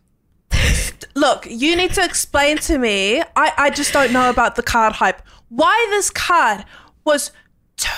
Look, 1.15 1.47
you 1.49 1.75
need 1.75 1.93
to 1.93 2.03
explain 2.03 2.57
to 2.59 2.77
me. 2.77 3.21
I, 3.35 3.51
I 3.57 3.69
just 3.69 3.93
don't 3.93 4.11
know 4.11 4.29
about 4.29 4.55
the 4.55 4.63
card 4.63 4.93
hype. 4.93 5.21
Why 5.49 5.87
this 5.91 6.09
card 6.09 6.65
was 7.05 7.31
two 7.77 7.89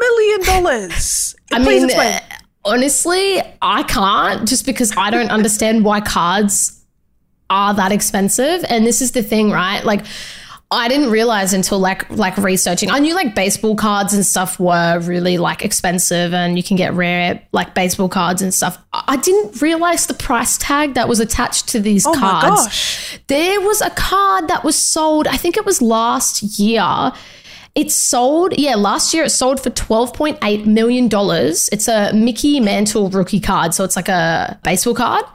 million 0.00 0.42
dollars? 0.44 1.36
I 1.52 1.58
mean, 1.60 1.84
explain. 1.84 2.14
uh, 2.14 2.20
honestly, 2.64 3.42
I 3.62 3.84
can't 3.84 4.48
just 4.48 4.66
because 4.66 4.92
I 4.96 5.10
don't 5.10 5.30
understand 5.30 5.84
why 5.84 6.00
cards 6.00 6.84
are 7.50 7.74
that 7.74 7.92
expensive. 7.92 8.64
And 8.68 8.86
this 8.86 9.00
is 9.00 9.12
the 9.12 9.22
thing, 9.22 9.50
right? 9.50 9.84
Like, 9.84 10.04
I 10.68 10.88
didn't 10.88 11.10
realize 11.10 11.52
until 11.52 11.78
like 11.78 12.10
like 12.10 12.36
researching. 12.38 12.90
I 12.90 12.98
knew 12.98 13.14
like 13.14 13.36
baseball 13.36 13.76
cards 13.76 14.12
and 14.14 14.26
stuff 14.26 14.58
were 14.58 14.98
really 14.98 15.38
like 15.38 15.64
expensive, 15.64 16.34
and 16.34 16.56
you 16.56 16.64
can 16.64 16.76
get 16.76 16.92
rare 16.92 17.40
like 17.52 17.72
baseball 17.72 18.08
cards 18.08 18.42
and 18.42 18.52
stuff. 18.52 18.76
I 18.92 19.16
didn't 19.16 19.62
realize 19.62 20.06
the 20.08 20.14
price 20.14 20.58
tag 20.58 20.94
that 20.94 21.08
was 21.08 21.20
attached 21.20 21.68
to 21.68 21.78
these 21.80 22.04
Oh 22.04 22.12
cards. 22.14 22.64
gosh. 22.64 23.20
There 23.28 23.60
was 23.60 23.80
a 23.80 23.90
card 23.90 24.48
that 24.48 24.64
was 24.64 24.74
sold. 24.76 25.28
I 25.28 25.36
think 25.36 25.56
it 25.56 25.64
was 25.64 25.80
last 25.80 26.42
year. 26.58 27.12
It 27.76 27.92
sold, 27.92 28.58
yeah, 28.58 28.74
last 28.74 29.12
year 29.14 29.22
it 29.24 29.30
sold 29.30 29.60
for 29.60 29.68
$12.8 29.68 30.64
million. 30.64 31.10
It's 31.12 31.88
a 31.88 32.10
Mickey 32.14 32.58
Mantle 32.58 33.10
rookie 33.10 33.38
card. 33.38 33.74
So 33.74 33.84
it's 33.84 33.96
like 33.96 34.08
a 34.08 34.58
baseball 34.64 34.94
card. 34.94 35.26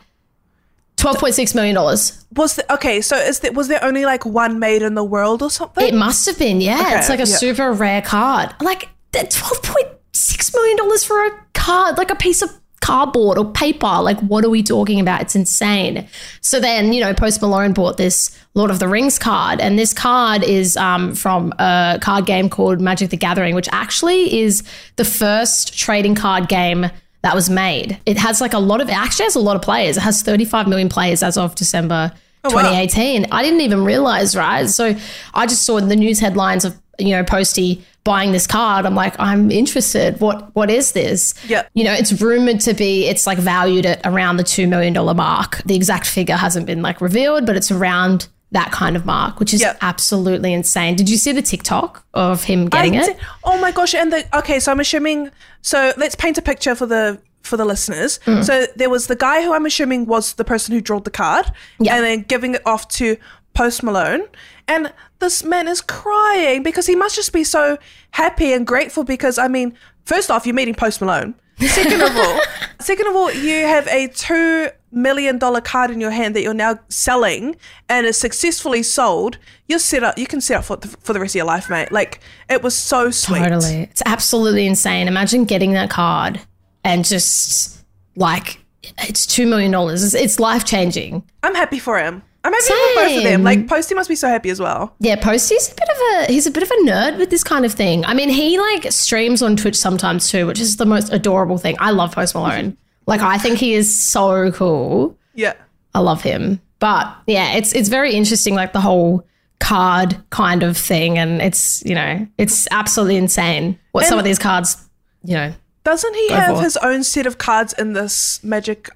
$12.6 1.01 1.55
million. 1.55 1.75
Was 1.75 2.55
the, 2.55 2.73
okay? 2.73 3.01
So 3.01 3.17
is 3.17 3.39
there 3.39 3.51
was 3.51 3.67
there 3.67 3.83
only 3.83 4.05
like 4.05 4.25
one 4.25 4.59
made 4.59 4.81
in 4.81 4.93
the 4.93 5.03
world 5.03 5.41
or 5.41 5.49
something? 5.49 5.85
It 5.85 5.93
must 5.93 6.25
have 6.27 6.37
been, 6.37 6.61
yeah. 6.61 6.79
Okay, 6.79 6.97
it's 6.97 7.09
like 7.09 7.19
a 7.19 7.27
yeah. 7.27 7.37
super 7.37 7.73
rare 7.73 8.01
card. 8.01 8.53
Like 8.61 8.89
that 9.11 9.31
$12.6 9.31 10.53
million 10.53 10.99
for 10.99 11.25
a 11.25 11.31
card, 11.53 11.97
like 11.97 12.11
a 12.11 12.15
piece 12.15 12.41
of 12.41 12.51
cardboard 12.81 13.37
or 13.37 13.45
paper. 13.45 14.01
Like, 14.01 14.19
what 14.21 14.43
are 14.43 14.49
we 14.49 14.61
talking 14.61 14.99
about? 14.99 15.21
It's 15.21 15.35
insane. 15.35 16.07
So 16.41 16.59
then, 16.59 16.93
you 16.93 17.01
know, 17.01 17.13
Post 17.13 17.41
Malone 17.41 17.73
bought 17.73 17.97
this 17.97 18.37
Lord 18.53 18.69
of 18.69 18.79
the 18.79 18.87
Rings 18.87 19.17
card, 19.17 19.61
and 19.61 19.79
this 19.79 19.93
card 19.93 20.43
is 20.43 20.75
um, 20.77 21.15
from 21.15 21.53
a 21.59 21.99
card 22.01 22.25
game 22.25 22.49
called 22.49 22.81
Magic 22.81 23.09
the 23.09 23.17
Gathering, 23.17 23.55
which 23.55 23.69
actually 23.71 24.41
is 24.41 24.63
the 24.97 25.05
first 25.05 25.77
trading 25.77 26.15
card 26.15 26.49
game 26.49 26.89
that 27.21 27.35
was 27.35 27.49
made. 27.49 27.99
It 28.05 28.17
has 28.17 28.41
like 28.41 28.53
a 28.53 28.59
lot 28.59 28.81
of, 28.81 28.89
it 28.89 28.95
actually 28.95 29.25
has 29.25 29.35
a 29.35 29.39
lot 29.39 29.55
of 29.55 29.61
players. 29.61 29.97
It 29.97 30.01
has 30.01 30.21
35 30.23 30.67
million 30.67 30.89
players 30.89 31.21
as 31.21 31.37
of 31.37 31.55
December 31.55 32.11
oh, 32.43 32.55
wow. 32.55 32.61
2018. 32.61 33.27
I 33.31 33.43
didn't 33.43 33.61
even 33.61 33.83
realize, 33.85 34.35
right? 34.35 34.67
So 34.67 34.95
I 35.33 35.45
just 35.45 35.65
saw 35.65 35.79
the 35.79 35.95
news 35.95 36.19
headlines 36.19 36.65
of, 36.65 36.79
you 36.97 37.11
know, 37.11 37.23
Posty 37.23 37.83
buying 38.03 38.31
this 38.31 38.47
card. 38.47 38.85
I'm 38.85 38.95
like, 38.95 39.19
I'm 39.19 39.51
interested. 39.51 40.19
What 40.19 40.53
what 40.55 40.69
is 40.69 40.93
this? 40.93 41.33
Yeah. 41.47 41.67
You 41.73 41.83
know, 41.83 41.93
it's 41.93 42.19
rumored 42.21 42.59
to 42.61 42.73
be 42.73 43.07
it's 43.07 43.27
like 43.27 43.37
valued 43.37 43.85
at 43.85 44.01
around 44.05 44.37
the 44.37 44.43
two 44.43 44.67
million 44.67 44.93
dollar 44.93 45.13
mark. 45.13 45.61
The 45.65 45.75
exact 45.75 46.07
figure 46.07 46.35
hasn't 46.35 46.65
been 46.65 46.81
like 46.81 47.01
revealed, 47.01 47.45
but 47.45 47.55
it's 47.55 47.71
around 47.71 48.27
that 48.53 48.71
kind 48.71 48.95
of 48.95 49.05
mark, 49.05 49.39
which 49.39 49.53
is 49.53 49.61
Yep. 49.61 49.77
absolutely 49.81 50.51
insane. 50.53 50.95
Did 50.95 51.09
you 51.09 51.17
see 51.17 51.31
the 51.31 51.41
TikTok 51.41 52.03
of 52.13 52.43
him 52.43 52.67
getting 52.67 52.97
I 52.97 53.01
it? 53.03 53.05
did- 53.05 53.17
oh 53.45 53.57
my 53.59 53.71
gosh! 53.71 53.93
And 53.95 54.11
the 54.11 54.25
okay, 54.37 54.59
so 54.59 54.71
I'm 54.71 54.79
assuming. 54.79 55.31
So 55.61 55.93
let's 55.97 56.15
paint 56.15 56.37
a 56.37 56.41
picture 56.41 56.75
for 56.75 56.85
the 56.85 57.19
for 57.43 57.57
the 57.57 57.65
listeners. 57.65 58.19
Mm. 58.25 58.43
So 58.43 58.65
there 58.75 58.89
was 58.89 59.07
the 59.07 59.15
guy 59.15 59.41
who 59.41 59.53
I'm 59.53 59.65
assuming 59.65 60.05
was 60.05 60.33
the 60.33 60.43
person 60.45 60.75
who 60.75 60.81
drawed 60.81 61.05
the 61.05 61.11
card, 61.11 61.51
Yeah. 61.79 61.95
and 61.95 62.03
then 62.05 62.21
giving 62.27 62.53
it 62.55 62.61
off 62.67 62.87
to 62.89 63.17
Post 63.53 63.83
Malone. 63.83 64.23
And 64.67 64.93
this 65.19 65.43
man 65.43 65.67
is 65.67 65.81
crying 65.81 66.61
because 66.63 66.85
he 66.87 66.95
must 66.95 67.15
just 67.15 67.33
be 67.33 67.43
so 67.43 67.77
happy 68.11 68.53
and 68.53 68.65
grateful 68.67 69.03
because 69.03 69.37
I 69.37 69.47
mean, 69.47 69.73
first 70.05 70.29
off, 70.29 70.45
you're 70.45 70.55
meeting 70.55 70.75
Post 70.75 70.99
Malone. 71.01 71.35
Second 71.59 72.01
of 72.01 72.15
all, 72.17 72.39
second 72.81 73.07
of 73.07 73.15
all, 73.15 73.31
you 73.31 73.65
have 73.65 73.87
a 73.87 74.07
two 74.07 74.69
million 74.91 75.37
dollar 75.37 75.61
card 75.61 75.91
in 75.91 76.01
your 76.01 76.11
hand 76.11 76.35
that 76.35 76.41
you're 76.41 76.53
now 76.53 76.79
selling 76.89 77.55
and 77.89 78.05
is 78.05 78.17
successfully 78.17 78.83
sold. 78.83 79.37
You're 79.67 79.79
set 79.79 80.03
up. 80.03 80.17
You 80.17 80.27
can 80.27 80.41
set 80.41 80.57
up 80.57 80.65
for 80.65 80.77
the, 80.77 80.87
for 80.87 81.13
the 81.13 81.19
rest 81.19 81.33
of 81.33 81.37
your 81.37 81.45
life, 81.45 81.69
mate. 81.69 81.91
Like 81.91 82.19
it 82.49 82.61
was 82.61 82.75
so 82.75 83.11
sweet. 83.11 83.39
Totally. 83.39 83.83
It's 83.83 84.01
absolutely 84.05 84.65
insane. 84.67 85.07
Imagine 85.07 85.45
getting 85.45 85.73
that 85.73 85.89
card 85.89 86.41
and 86.83 87.05
just 87.05 87.83
like 88.15 88.59
it's 88.99 89.25
two 89.25 89.45
million 89.47 89.71
dollars. 89.71 90.03
It's, 90.03 90.13
it's 90.13 90.39
life 90.39 90.65
changing. 90.65 91.23
I'm 91.43 91.55
happy 91.55 91.79
for 91.79 91.99
him. 91.99 92.23
I'm 92.43 92.53
happy 92.53 92.65
for 92.65 93.01
both 93.01 93.17
of 93.17 93.23
them. 93.23 93.43
Like 93.43 93.67
Posty 93.67 93.93
must 93.93 94.09
be 94.09 94.15
so 94.15 94.27
happy 94.27 94.49
as 94.49 94.59
well. 94.59 94.95
Yeah, 94.99 95.15
Posty's 95.15 95.71
a 95.71 95.75
bit 95.75 95.89
of 95.89 95.97
a 96.29 96.33
he's 96.33 96.47
a 96.47 96.51
bit 96.51 96.63
of 96.63 96.71
a 96.71 96.75
nerd 96.83 97.17
with 97.19 97.29
this 97.29 97.43
kind 97.43 97.65
of 97.65 97.73
thing. 97.73 98.03
I 98.05 98.15
mean, 98.15 98.29
he 98.29 98.59
like 98.59 98.91
streams 98.91 99.43
on 99.43 99.55
Twitch 99.55 99.75
sometimes 99.75 100.29
too, 100.29 100.47
which 100.47 100.59
is 100.59 100.77
the 100.77 100.85
most 100.85 101.13
adorable 101.13 101.59
thing. 101.59 101.75
I 101.79 101.91
love 101.91 102.13
Post 102.13 102.33
Malone. 102.33 102.77
Like 103.07 103.21
I 103.21 103.37
think 103.37 103.57
he 103.57 103.73
is 103.73 103.97
so 103.99 104.51
cool. 104.51 105.17
Yeah. 105.33 105.53
I 105.93 105.99
love 105.99 106.21
him. 106.21 106.61
But 106.79 107.13
yeah, 107.27 107.53
it's 107.53 107.73
it's 107.73 107.89
very 107.89 108.13
interesting, 108.13 108.55
like 108.55 108.73
the 108.73 108.81
whole 108.81 109.25
card 109.59 110.17
kind 110.31 110.63
of 110.63 110.75
thing, 110.77 111.17
and 111.19 111.41
it's 111.41 111.83
you 111.85 111.93
know 111.95 112.25
it's 112.37 112.67
absolutely 112.71 113.17
insane 113.17 113.77
what 113.91 114.05
some 114.05 114.17
of 114.17 114.25
these 114.25 114.39
cards, 114.39 114.77
you 115.23 115.35
know. 115.35 115.53
Doesn't 115.83 116.13
he 116.15 116.29
have 116.29 116.57
for 116.57 116.63
his 116.63 116.77
own 116.77 117.03
set 117.03 117.25
of 117.25 117.37
cards 117.37 117.73
in 117.77 117.93
this 117.93 118.43
Magic 118.43 118.89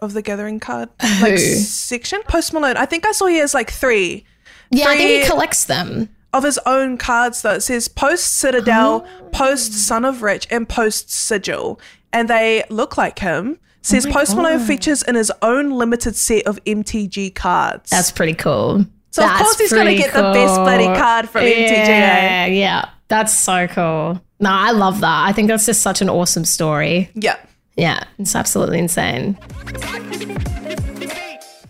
of 0.00 0.14
the 0.14 0.22
Gathering 0.22 0.60
card 0.60 0.88
like 1.02 1.32
Who? 1.32 1.38
section? 1.38 2.20
Post 2.28 2.52
Malone. 2.52 2.76
I 2.76 2.86
think 2.86 3.06
I 3.06 3.12
saw 3.12 3.26
he 3.26 3.36
has 3.38 3.54
like 3.54 3.70
three 3.70 4.24
Yeah, 4.70 4.88
I 4.88 4.96
think 4.96 5.22
he 5.24 5.28
collects 5.28 5.64
them. 5.64 6.08
of 6.32 6.42
his 6.44 6.58
own 6.66 6.96
cards 6.98 7.42
though. 7.42 7.54
It 7.54 7.60
says 7.62 7.88
Post 7.88 8.34
Citadel, 8.38 9.06
Oh. 9.20 9.28
Post 9.30 9.72
Son 9.74 10.04
of 10.04 10.22
Rich, 10.22 10.48
and 10.50 10.68
Post 10.68 11.10
Sigil, 11.10 11.78
and 12.12 12.28
they 12.28 12.64
look 12.70 12.96
like 12.96 13.18
him. 13.18 13.58
Says 13.84 14.06
Oh 14.06 14.12
Post 14.12 14.36
Malone 14.36 14.60
features 14.60 15.02
in 15.02 15.16
his 15.16 15.32
own 15.42 15.70
limited 15.70 16.14
set 16.14 16.46
of 16.46 16.62
MTG 16.64 17.34
cards. 17.34 17.90
That's 17.90 18.12
pretty 18.12 18.34
cool. 18.34 18.86
So, 19.10 19.24
of 19.24 19.30
course 19.38 19.58
he's 19.58 19.70
gonna 19.72 19.84
pretty 19.84 19.98
get 19.98 20.14
the 20.14 20.22
best 20.22 20.54
bloody 20.54 20.86
card 20.86 21.28
from 21.28 21.42
MTG, 21.42 21.70
eh? 21.70 21.86
Yeah, 21.88 22.46
yeah, 22.46 22.88
that's 23.08 23.36
so 23.36 23.66
cool. 23.66 24.22
No, 24.40 24.50
I 24.50 24.70
love 24.70 25.00
that. 25.00 25.28
I 25.28 25.32
think 25.32 25.48
that's 25.48 25.66
just 25.66 25.82
such 25.82 26.00
an 26.00 26.08
awesome 26.08 26.44
story. 26.44 27.10
yeah. 27.14 27.36
Yeah, 27.76 28.04
it's 28.18 28.36
absolutely 28.36 28.78
insane. 28.78 29.38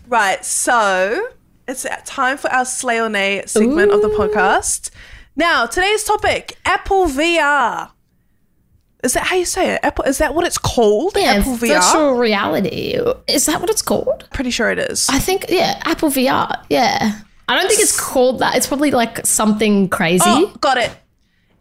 Right, 0.07 0.43
so 0.45 1.29
it's 1.67 1.85
time 2.05 2.37
for 2.37 2.51
our 2.51 2.65
Slay 2.65 2.99
or 2.99 3.09
Nay 3.09 3.43
segment 3.47 3.91
of 3.91 4.01
the 4.01 4.09
podcast. 4.09 4.89
Now, 5.35 5.65
today's 5.65 6.03
topic 6.03 6.57
Apple 6.65 7.05
VR. 7.07 7.89
Is 9.03 9.13
that 9.13 9.23
how 9.23 9.35
you 9.35 9.45
say 9.45 9.73
it? 9.73 9.81
Apple 9.83 10.05
is 10.05 10.17
that 10.19 10.33
what 10.33 10.45
it's 10.45 10.57
called? 10.57 11.13
Yeah, 11.15 11.33
Apple 11.33 11.57
VR? 11.57 11.81
virtual 11.81 12.13
reality. 12.13 12.97
Is 13.27 13.45
that 13.47 13.59
what 13.59 13.69
it's 13.69 13.81
called? 13.81 14.27
Pretty 14.33 14.49
sure 14.49 14.71
it 14.71 14.79
is. 14.79 15.09
I 15.09 15.19
think 15.19 15.45
yeah, 15.49 15.81
Apple 15.83 16.09
VR. 16.09 16.63
Yeah. 16.69 17.19
I 17.47 17.55
don't 17.55 17.67
think 17.67 17.81
it's 17.81 17.99
called 17.99 18.39
that. 18.39 18.55
It's 18.55 18.67
probably 18.67 18.91
like 18.91 19.25
something 19.25 19.89
crazy. 19.89 20.23
Oh, 20.25 20.55
got 20.61 20.77
it. 20.77 20.91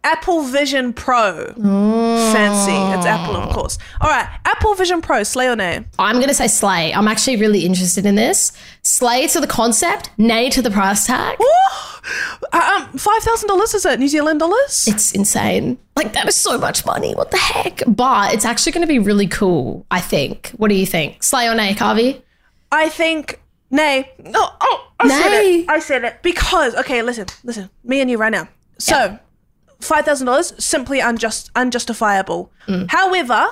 Apple 0.05 0.43
Vision 0.43 0.93
Pro. 0.93 1.53
Fancy. 1.55 2.73
It's 2.73 3.07
Apple, 3.07 3.37
of 3.37 3.51
oh. 3.51 3.53
course. 3.53 3.79
All 4.01 4.11
right. 4.11 4.29
Apple 4.45 4.75
Vision 4.75 5.01
Pro, 5.01 5.23
slay 5.23 5.49
or 5.49 5.55
nay? 5.55 5.85
I'm 5.99 6.17
going 6.17 6.29
to 6.29 6.35
say 6.35 6.49
slay. 6.49 6.93
I'm 6.93 7.07
actually 7.07 7.37
really 7.37 7.65
interested 7.65 8.05
in 8.05 8.17
this. 8.17 8.53
Slay 8.83 9.29
to 9.29 9.41
the 9.41 9.47
concept, 9.47 10.11
nay 10.19 10.51
to 10.51 10.61
the 10.61 10.71
price 10.71 11.07
tag. 11.07 11.39
Uh, 12.53 12.81
um, 12.83 12.99
$5,000 12.99 13.75
is 13.75 13.87
it? 13.87 14.01
New 14.01 14.09
Zealand 14.09 14.41
dollars? 14.41 14.89
It's 14.89 15.13
insane. 15.13 15.79
Like, 15.97 16.13
that 16.15 16.29
is 16.29 16.35
so 16.35 16.59
much 16.59 16.85
money. 16.85 17.15
What 17.15 17.31
the 17.31 17.37
heck? 17.37 17.83
But 17.87 18.35
it's 18.35 18.45
actually 18.45 18.73
going 18.73 18.87
to 18.87 18.93
be 18.93 18.99
really 18.99 19.29
cool, 19.29 19.87
I 19.91 20.01
think. 20.01 20.51
What 20.57 20.69
do 20.69 20.75
you 20.75 20.87
think? 20.87 21.23
Slay 21.23 21.47
or 21.49 21.55
nay, 21.55 21.75
Karvey? 21.75 22.21
I 22.73 22.89
think 22.89 23.41
nay. 23.71 24.11
No. 24.19 24.49
Oh, 24.61 24.91
I 24.99 25.07
nay. 25.07 25.15
said 25.15 25.33
it. 25.33 25.69
I 25.69 25.79
said 25.79 26.05
it. 26.05 26.23
Because, 26.23 26.75
okay, 26.75 27.03
listen, 27.03 27.27
listen. 27.45 27.71
Me 27.85 28.01
and 28.01 28.11
you 28.11 28.19
right 28.19 28.33
now. 28.33 28.49
So. 28.79 29.19
$5,000 29.83 30.61
simply 30.61 31.01
unjust 31.01 31.51
unjustifiable. 31.55 32.51
Mm. 32.67 32.91
However, 32.91 33.49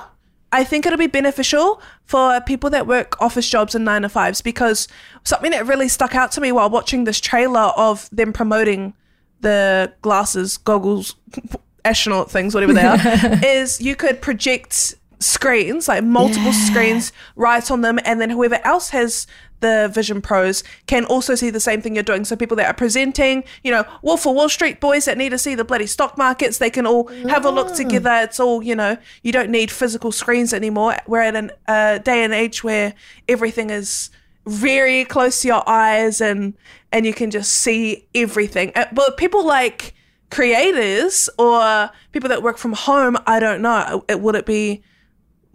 I 0.51 0.63
think 0.63 0.85
it'll 0.85 0.97
be 0.97 1.07
beneficial 1.07 1.81
for 2.05 2.41
people 2.41 2.69
that 2.71 2.85
work 2.85 3.21
office 3.21 3.47
jobs 3.47 3.73
and 3.73 3.85
9 3.85 4.01
to 4.01 4.09
5s 4.09 4.43
because 4.43 4.87
something 5.23 5.51
that 5.51 5.65
really 5.65 5.87
stuck 5.87 6.13
out 6.13 6.31
to 6.33 6.41
me 6.41 6.51
while 6.51 6.69
watching 6.69 7.05
this 7.05 7.19
trailer 7.21 7.71
of 7.77 8.09
them 8.11 8.33
promoting 8.33 8.93
the 9.39 9.93
glasses, 10.01 10.57
goggles, 10.57 11.15
astronaut 11.85 12.29
things, 12.29 12.53
whatever 12.53 12.73
they 12.73 12.83
are, 12.83 12.99
is 13.43 13.81
you 13.81 13.95
could 13.95 14.21
project 14.21 14.95
screens, 15.19 15.87
like 15.87 16.03
multiple 16.03 16.51
yeah. 16.51 16.65
screens, 16.69 17.11
write 17.35 17.71
on 17.71 17.81
them, 17.81 17.99
and 18.03 18.19
then 18.19 18.29
whoever 18.29 18.59
else 18.65 18.89
has 18.89 19.27
the 19.61 19.89
Vision 19.93 20.21
Pros 20.21 20.63
can 20.87 21.05
also 21.05 21.35
see 21.35 21.49
the 21.49 21.59
same 21.59 21.81
thing 21.81 21.95
you're 21.95 22.03
doing. 22.03 22.25
So 22.25 22.35
people 22.35 22.57
that 22.57 22.67
are 22.67 22.73
presenting, 22.73 23.43
you 23.63 23.71
know, 23.71 23.85
Wolf 24.01 24.25
of 24.25 24.35
Wall 24.35 24.49
Street 24.49 24.79
boys 24.79 25.05
that 25.05 25.17
need 25.17 25.29
to 25.29 25.37
see 25.37 25.55
the 25.55 25.63
bloody 25.63 25.87
stock 25.87 26.17
markets, 26.17 26.57
they 26.57 26.69
can 26.69 26.85
all 26.85 27.07
have 27.29 27.45
a 27.45 27.49
look 27.49 27.73
together. 27.73 28.11
It's 28.23 28.39
all, 28.39 28.61
you 28.61 28.75
know, 28.75 28.97
you 29.23 29.31
don't 29.31 29.49
need 29.49 29.71
physical 29.71 30.11
screens 30.11 30.53
anymore. 30.53 30.97
We're 31.07 31.21
at 31.21 31.35
a 31.35 31.49
uh, 31.67 31.97
day 31.99 32.23
and 32.23 32.33
age 32.33 32.63
where 32.63 32.93
everything 33.27 33.69
is 33.69 34.09
very 34.45 35.05
close 35.05 35.41
to 35.41 35.47
your 35.47 35.67
eyes 35.69 36.19
and 36.19 36.55
and 36.91 37.05
you 37.05 37.13
can 37.13 37.31
just 37.31 37.51
see 37.51 38.07
everything. 38.13 38.71
Uh, 38.75 38.85
But 38.91 39.15
people 39.15 39.45
like 39.45 39.93
creators 40.29 41.29
or 41.37 41.89
people 42.11 42.29
that 42.29 42.41
work 42.41 42.57
from 42.57 42.73
home, 42.73 43.17
I 43.27 43.39
don't 43.39 43.61
know. 43.61 44.03
It, 44.07 44.19
would 44.21 44.35
it 44.35 44.45
be 44.45 44.81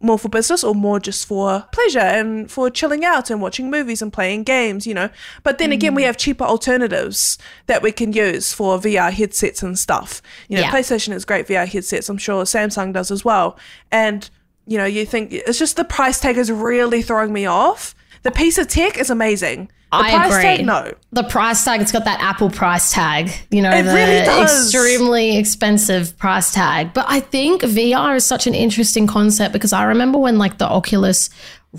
more 0.00 0.18
for 0.18 0.28
business 0.28 0.62
or 0.62 0.74
more 0.74 1.00
just 1.00 1.26
for 1.26 1.64
pleasure 1.72 1.98
and 1.98 2.50
for 2.50 2.68
chilling 2.68 3.04
out 3.04 3.30
and 3.30 3.40
watching 3.40 3.70
movies 3.70 4.02
and 4.02 4.12
playing 4.12 4.42
games, 4.44 4.86
you 4.86 4.92
know? 4.94 5.08
But 5.42 5.56
then 5.58 5.72
again, 5.72 5.94
we 5.94 6.02
Mm. 6.02 6.06
have 6.06 6.16
cheaper 6.18 6.44
alternatives 6.44 7.38
that 7.66 7.82
we 7.82 7.92
can 7.92 8.12
use 8.12 8.52
for 8.52 8.78
VR 8.78 9.10
headsets 9.10 9.62
and 9.62 9.78
stuff. 9.78 10.20
You 10.48 10.56
know, 10.56 10.62
Yeah. 10.62 10.70
PlayStation 10.70 11.12
has 11.12 11.24
great 11.24 11.46
VR 11.48 11.64
headsets. 11.66 12.08
I'm 12.08 12.18
sure 12.18 12.44
Samsung 12.44 12.92
does 12.92 13.10
as 13.10 13.24
well. 13.24 13.56
And 13.90 14.28
you 14.68 14.76
know, 14.76 14.84
you 14.84 15.06
think 15.06 15.32
it's 15.32 15.60
just 15.60 15.76
the 15.76 15.84
price 15.84 16.18
tag 16.18 16.36
is 16.36 16.50
really 16.50 17.00
throwing 17.00 17.32
me 17.32 17.46
off. 17.46 17.94
The 18.26 18.32
piece 18.32 18.58
of 18.58 18.66
tech 18.66 18.98
is 18.98 19.08
amazing. 19.08 19.66
The 19.92 19.98
I 19.98 20.10
price 20.10 20.32
agree. 20.32 20.42
tag, 20.42 20.66
no. 20.66 20.92
The 21.12 21.22
price 21.22 21.64
tag, 21.64 21.80
it's 21.80 21.92
got 21.92 22.04
that 22.06 22.20
Apple 22.20 22.50
price 22.50 22.90
tag, 22.90 23.30
you 23.52 23.62
know, 23.62 23.70
It 23.70 23.84
the 23.84 23.94
really 23.94 24.24
does. 24.26 24.64
extremely 24.74 25.36
expensive 25.38 26.18
price 26.18 26.52
tag. 26.52 26.92
But 26.92 27.06
I 27.08 27.20
think 27.20 27.62
VR 27.62 28.16
is 28.16 28.24
such 28.26 28.48
an 28.48 28.54
interesting 28.56 29.06
concept 29.06 29.52
because 29.52 29.72
I 29.72 29.84
remember 29.84 30.18
when 30.18 30.38
like 30.38 30.58
the 30.58 30.66
Oculus 30.68 31.30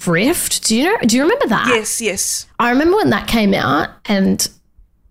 Rift, 0.05 0.63
do 0.69 0.77
you 0.77 0.86
know, 0.86 0.97
do 1.05 1.17
you 1.17 1.23
remember 1.23 1.47
that? 1.47 1.67
Yes, 1.67 1.99
yes. 1.99 2.45
I 2.60 2.69
remember 2.69 2.95
when 2.95 3.10
that 3.10 3.27
came 3.27 3.53
out 3.53 3.89
and 4.05 4.47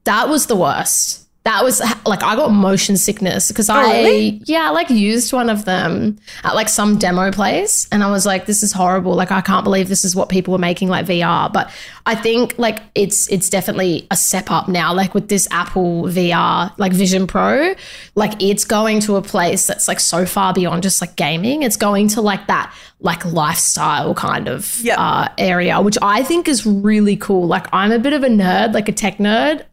that 0.05 0.31
was 0.31 0.47
the 0.47 0.57
worst. 0.57 1.26
That 1.47 1.63
was 1.63 1.81
like 2.05 2.23
I 2.25 2.35
got 2.35 2.51
motion 2.51 2.97
sickness 2.97 3.49
because 3.49 3.69
I 3.69 3.85
Oh, 3.85 3.89
really? 3.89 4.43
yeah, 4.47 4.67
I 4.67 4.71
like 4.71 4.91
used 4.91 5.33
one 5.33 5.49
of 5.49 5.65
them 5.65 6.19
at 6.43 6.55
like 6.57 6.69
some 6.69 6.99
demo 6.99 7.31
place 7.31 7.87
and 7.93 8.03
I 8.03 8.11
was 8.11 8.27
like 8.27 8.47
this 8.47 8.65
is 8.65 8.73
horrible. 8.73 9.15
Like 9.15 9.31
I 9.31 9.41
can't 9.41 9.63
believe 9.63 9.89
this 9.89 10.05
is 10.05 10.17
what 10.17 10.29
people 10.29 10.55
are 10.57 10.59
making 10.59 10.89
like 10.89 11.07
VR, 11.07 11.53
but 11.53 11.71
I 12.05 12.17
think 12.17 12.59
like 12.59 12.81
it's 12.97 13.29
it's 13.31 13.49
definitely 13.49 14.09
a 14.11 14.17
step 14.17 14.51
up 14.51 14.67
now 14.67 14.93
like 14.93 15.15
with 15.15 15.29
this 15.29 15.47
Apple 15.53 16.03
VR 16.05 16.73
like 16.79 16.93
Vision 16.93 17.29
Pro, 17.29 17.75
like 18.17 18.33
it's 18.43 18.65
going 18.65 18.99
to 19.01 19.15
a 19.15 19.23
place 19.23 19.69
that's 19.69 19.87
like 19.87 20.01
so 20.01 20.27
far 20.27 20.53
beyond 20.53 20.83
just 20.83 21.01
like 21.01 21.15
gaming. 21.15 21.63
It's 21.63 21.77
going 21.77 22.09
to 22.09 22.21
like 22.23 22.49
that 22.49 22.75
like 23.01 23.25
lifestyle 23.25 24.15
kind 24.15 24.49
of 24.49 24.81
Yep. 24.83 24.97
uh, 24.99 25.29
area, 25.39 25.81
which 25.81 25.97
I 26.03 26.25
think 26.25 26.49
is 26.49 26.67
really 26.67 27.17
cool. 27.17 27.47
Like 27.47 27.67
I'm 27.73 27.93
a 27.93 27.99
bit 28.01 28.13
of 28.15 28.25
a 28.25 28.29
nerd, 28.29 28.75
like 28.75 28.89
a 28.89 28.93
tech 28.93 29.19
nerd. 29.19 29.65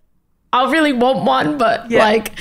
I 0.54 0.72
really 0.72 0.94
want 0.94 1.26
one, 1.26 1.58
but 1.58 1.92
Yeah. 1.92 2.00
like 2.06 2.39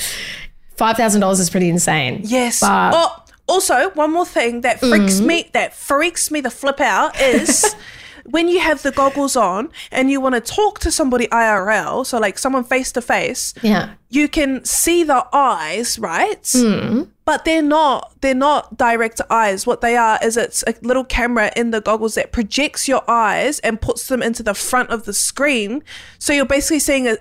five 0.77 0.96
thousand 0.96 1.20
dollars 1.22 1.40
is 1.40 1.51
pretty 1.51 1.68
insane. 1.68 2.20
Yes. 2.22 2.61
But- 2.61 2.92
oh, 2.94 3.18
also, 3.48 3.90
one 3.94 4.12
more 4.12 4.27
thing 4.27 4.61
that 4.61 4.79
freaks 4.79 5.14
Mm-hmm. 5.14 5.27
me 5.27 5.51
that 5.53 5.75
freaks 5.75 6.31
me 6.31 6.40
the 6.40 6.51
flip 6.51 6.81
out 6.81 7.20
is 7.20 7.75
when 8.31 8.46
you 8.48 8.61
have 8.61 8.83
the 8.83 8.92
goggles 8.92 9.35
on 9.35 9.68
and 9.90 10.11
you 10.11 10.20
want 10.20 10.35
to 10.37 10.40
talk 10.40 10.79
to 10.81 10.90
somebody 10.92 11.27
IRL, 11.29 12.07
so 12.07 12.18
like 12.18 12.38
someone 12.38 12.62
face 12.64 12.92
to 12.92 13.01
face, 13.03 13.53
Yeah. 13.62 13.88
you 14.11 14.29
can 14.29 14.64
see 14.64 15.03
the 15.05 15.27
eyes, 15.33 15.98
right? 15.98 16.48
Hmm. 16.53 17.03
But 17.24 17.44
they're 17.44 17.62
not 17.62 18.20
they're 18.20 18.35
not 18.35 18.76
direct 18.76 19.20
eyes. 19.30 19.66
What 19.66 19.80
they 19.80 19.96
are 19.96 20.18
is 20.22 20.37
it's 20.37 20.64
a 20.66 20.74
little 20.82 21.04
camera 21.04 21.52
in 21.54 21.70
the 21.70 21.80
goggles 21.80 22.16
that 22.16 22.32
projects 22.32 22.88
your 22.88 23.08
eyes 23.08 23.61
and 23.61 23.80
puts 23.80 24.08
them 24.08 24.22
into 24.22 24.42
the 24.42 24.54
front 24.54 24.90
of 24.90 25.04
the 25.04 25.12
screen. 25.12 25.85
So 26.18 26.32
you're 26.32 26.46
basically 26.46 26.80
seeing 26.80 27.06
a 27.06 27.18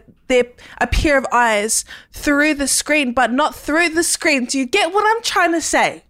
a 0.79 0.87
pair 0.87 1.17
of 1.17 1.25
eyes 1.31 1.83
through 2.11 2.53
the 2.53 2.67
screen, 2.67 3.13
but 3.13 3.31
not 3.31 3.53
through 3.53 3.89
the 3.89 4.03
screen. 4.03 4.45
Do 4.45 4.57
you 4.57 4.65
get 4.65 4.93
what 4.93 5.05
I'm 5.05 5.21
trying 5.21 5.51
to 5.51 5.61
say? 5.61 6.03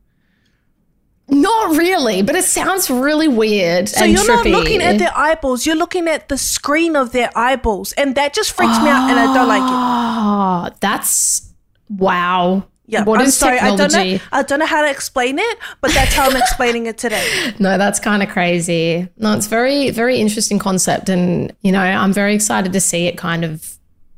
Not 1.28 1.78
really, 1.78 2.22
but 2.22 2.36
it 2.36 2.44
sounds 2.44 2.90
really 2.90 3.30
weird. 3.30 3.88
So 3.88 4.04
you're 4.04 4.28
not 4.28 4.46
looking 4.46 4.82
at 4.82 4.98
their 4.98 5.16
eyeballs, 5.16 5.66
you're 5.66 5.78
looking 5.78 6.08
at 6.08 6.28
the 6.28 6.38
screen 6.38 6.96
of 6.96 7.14
their 7.14 7.32
eyeballs. 7.36 7.94
And 7.94 8.16
that 8.16 8.34
just 8.34 8.52
freaks 8.52 8.78
me 8.80 8.90
out 8.90 9.10
and 9.10 9.18
I 9.18 9.34
don't 9.34 9.48
like 9.48 9.62
it. 9.62 10.74
Oh, 10.74 10.78
that's 10.82 11.54
wow. 11.90 12.68
Yeah, 12.92 13.04
What 13.06 13.22
I'm 13.22 13.28
is 13.28 13.38
sorry. 13.38 13.58
I 13.58 13.70
don't 13.70 13.78
technology? 13.90 14.16
know. 14.16 14.20
I 14.34 14.44
don't 14.44 14.60
know 14.60 14.66
how 14.66 14.82
to 14.84 14.92
explain 14.92 15.40
it, 15.40 15.58
but 15.80 15.92
that's 15.94 16.14
how 16.14 16.30
I'm 16.30 16.36
explaining 16.36 16.86
it 16.88 16.98
today. 16.98 17.54
No, 17.60 17.78
that's 17.78 18.00
kind 18.00 18.22
of 18.22 18.30
crazy. 18.30 19.08
No, 19.18 19.34
it's 19.36 19.48
very, 19.48 19.90
very 19.92 20.18
interesting 20.18 20.60
concept, 20.60 21.08
and 21.10 21.54
you 21.62 21.72
know, 21.72 21.80
I'm 21.82 22.12
very 22.14 22.36
excited 22.36 22.74
to 22.74 22.82
see 22.82 23.08
it 23.08 23.18
kind 23.18 23.46
of 23.46 23.78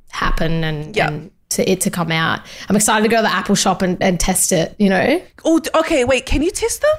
happen 0.09 0.63
and, 0.63 0.95
Yeah. 0.95 1.07
and 1.09 1.31
to 1.51 1.69
it 1.71 1.81
to 1.81 1.91
come 1.91 2.11
out. 2.11 2.39
I'm 2.67 2.75
excited 2.75 3.03
to 3.03 3.09
go 3.09 3.17
to 3.17 3.21
the 3.23 3.31
Apple 3.33 3.55
shop 3.55 3.81
and, 3.83 4.01
and 4.01 4.19
test 4.19 4.51
it. 4.51 4.75
You 4.79 4.89
know, 4.89 5.21
Oh, 5.45 5.61
okay. 5.75 6.03
Wait, 6.03 6.25
can 6.25 6.41
you 6.41 6.49
test 6.51 6.81
them? 6.81 6.95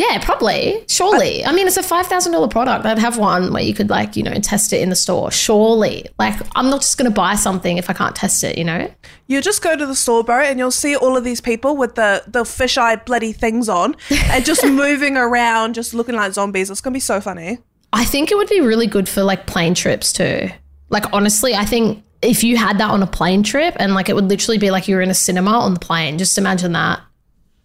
Yeah, 0.00 0.18
probably, 0.24 0.82
surely. 0.88 1.44
I 1.44 1.52
mean, 1.52 1.66
it's 1.66 1.76
a 1.76 1.82
five 1.82 2.06
thousand 2.06 2.32
dollar 2.32 2.48
product. 2.48 2.86
I'd 2.86 2.98
have 2.98 3.18
one 3.18 3.52
where 3.52 3.62
you 3.62 3.74
could 3.74 3.90
like 3.90 4.16
you 4.16 4.22
know 4.22 4.32
test 4.34 4.72
it 4.72 4.80
in 4.80 4.88
the 4.88 4.96
store. 4.96 5.30
Surely, 5.30 6.06
like 6.18 6.40
I'm 6.56 6.70
not 6.70 6.80
just 6.80 6.96
gonna 6.96 7.10
buy 7.10 7.34
something 7.34 7.76
if 7.76 7.90
I 7.90 7.92
can't 7.92 8.16
test 8.16 8.42
it. 8.42 8.56
You 8.56 8.64
know. 8.64 8.90
You 9.26 9.42
just 9.42 9.62
go 9.62 9.76
to 9.76 9.84
the 9.84 9.94
store, 9.94 10.24
bro, 10.24 10.40
and 10.40 10.58
you'll 10.58 10.70
see 10.70 10.96
all 10.96 11.18
of 11.18 11.24
these 11.24 11.42
people 11.42 11.76
with 11.76 11.96
the 11.96 12.24
the 12.26 12.44
fisheye 12.44 13.04
bloody 13.04 13.32
things 13.32 13.68
on 13.68 13.94
and 14.10 14.42
just 14.42 14.64
moving 14.64 15.18
around, 15.18 15.74
just 15.74 15.92
looking 15.92 16.14
like 16.14 16.32
zombies. 16.32 16.70
It's 16.70 16.80
gonna 16.80 16.94
be 16.94 17.00
so 17.00 17.20
funny. 17.20 17.58
I 17.92 18.06
think 18.06 18.30
it 18.30 18.36
would 18.36 18.48
be 18.48 18.62
really 18.62 18.86
good 18.86 19.06
for 19.06 19.22
like 19.22 19.46
plane 19.46 19.74
trips 19.74 20.14
too. 20.14 20.48
Like 20.88 21.12
honestly, 21.12 21.54
I 21.54 21.66
think 21.66 22.02
if 22.22 22.42
you 22.42 22.56
had 22.56 22.78
that 22.78 22.90
on 22.90 23.02
a 23.02 23.06
plane 23.06 23.42
trip 23.42 23.76
and 23.78 23.94
like 23.94 24.08
it 24.08 24.14
would 24.14 24.28
literally 24.28 24.58
be 24.58 24.70
like 24.70 24.88
you 24.88 24.96
were 24.96 25.02
in 25.02 25.10
a 25.10 25.14
cinema 25.14 25.50
on 25.50 25.74
the 25.74 25.80
plane. 25.80 26.16
Just 26.16 26.38
imagine 26.38 26.72
that. 26.72 27.00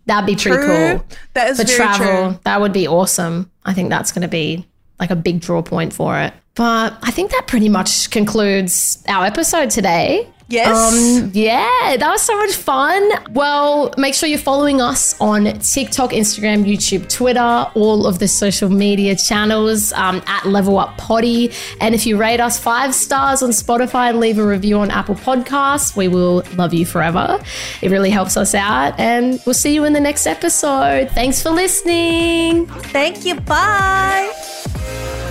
That'd 0.08 0.28
be 0.28 0.36
pretty 0.36 0.58
True. 0.58 0.98
cool. 0.98 1.06
That 1.34 1.50
is 1.50 1.60
For 1.60 1.66
very 1.66 1.78
travel, 1.78 2.32
true. 2.32 2.40
that 2.44 2.62
would 2.62 2.74
be 2.74 2.88
awesome. 2.88 3.50
I 3.66 3.74
think 3.74 3.90
that's 3.90 4.12
going 4.12 4.22
to 4.22 4.28
be 4.28 4.68
like 5.00 5.10
a 5.12 5.16
big 5.16 5.40
draw 5.42 5.62
point 5.62 5.94
for 5.94 6.20
it. 6.20 6.34
But 6.54 6.98
I 7.02 7.12
think 7.12 7.32
that 7.32 7.48
pretty 7.48 7.70
much 7.70 8.12
concludes 8.12 9.04
our 9.08 9.26
episode 9.26 9.70
today. 9.72 10.30
Yes. 10.48 11.24
Um, 11.24 11.32
yeah, 11.34 11.98
that 11.98 12.08
was 12.08 12.22
so 12.22 12.38
much 12.38 12.54
fun. 12.54 13.10
Well, 13.32 13.92
make 13.98 14.14
sure 14.14 14.30
you're 14.30 14.38
following 14.38 14.80
us 14.80 15.20
on 15.20 15.46
TikTok, 15.60 16.12
Instagram, 16.12 16.66
YouTube, 16.66 17.10
Twitter, 17.10 17.66
all 17.74 18.06
of 18.06 18.20
the 18.20 18.28
social 18.28 18.70
media 18.70 19.16
channels 19.16 19.92
um, 19.94 20.22
at 20.28 20.46
Level 20.46 20.78
Up 20.78 20.96
Potty. 20.98 21.52
And 21.82 21.96
if 21.96 22.06
you 22.06 22.18
rate 22.18 22.40
us 22.40 22.60
five 22.60 22.94
stars 22.94 23.42
on 23.42 23.50
Spotify 23.50 24.10
and 24.10 24.20
leave 24.20 24.38
a 24.38 24.46
review 24.46 24.78
on 24.78 24.92
Apple 24.92 25.16
Podcasts, 25.16 25.96
we 25.96 26.08
will 26.08 26.44
love 26.56 26.74
you 26.76 26.86
forever. 26.86 27.40
It 27.82 27.90
really 27.90 28.12
helps 28.12 28.38
us 28.38 28.54
out. 28.54 29.00
And 29.00 29.42
we'll 29.48 29.56
see 29.56 29.74
you 29.74 29.84
in 29.84 29.94
the 29.94 30.00
next 30.00 30.28
episode. 30.28 31.10
Thanks 31.10 31.42
for 31.42 31.50
listening. 31.50 32.68
Thank 32.68 33.26
you. 33.26 33.40
Bye. 33.42 35.25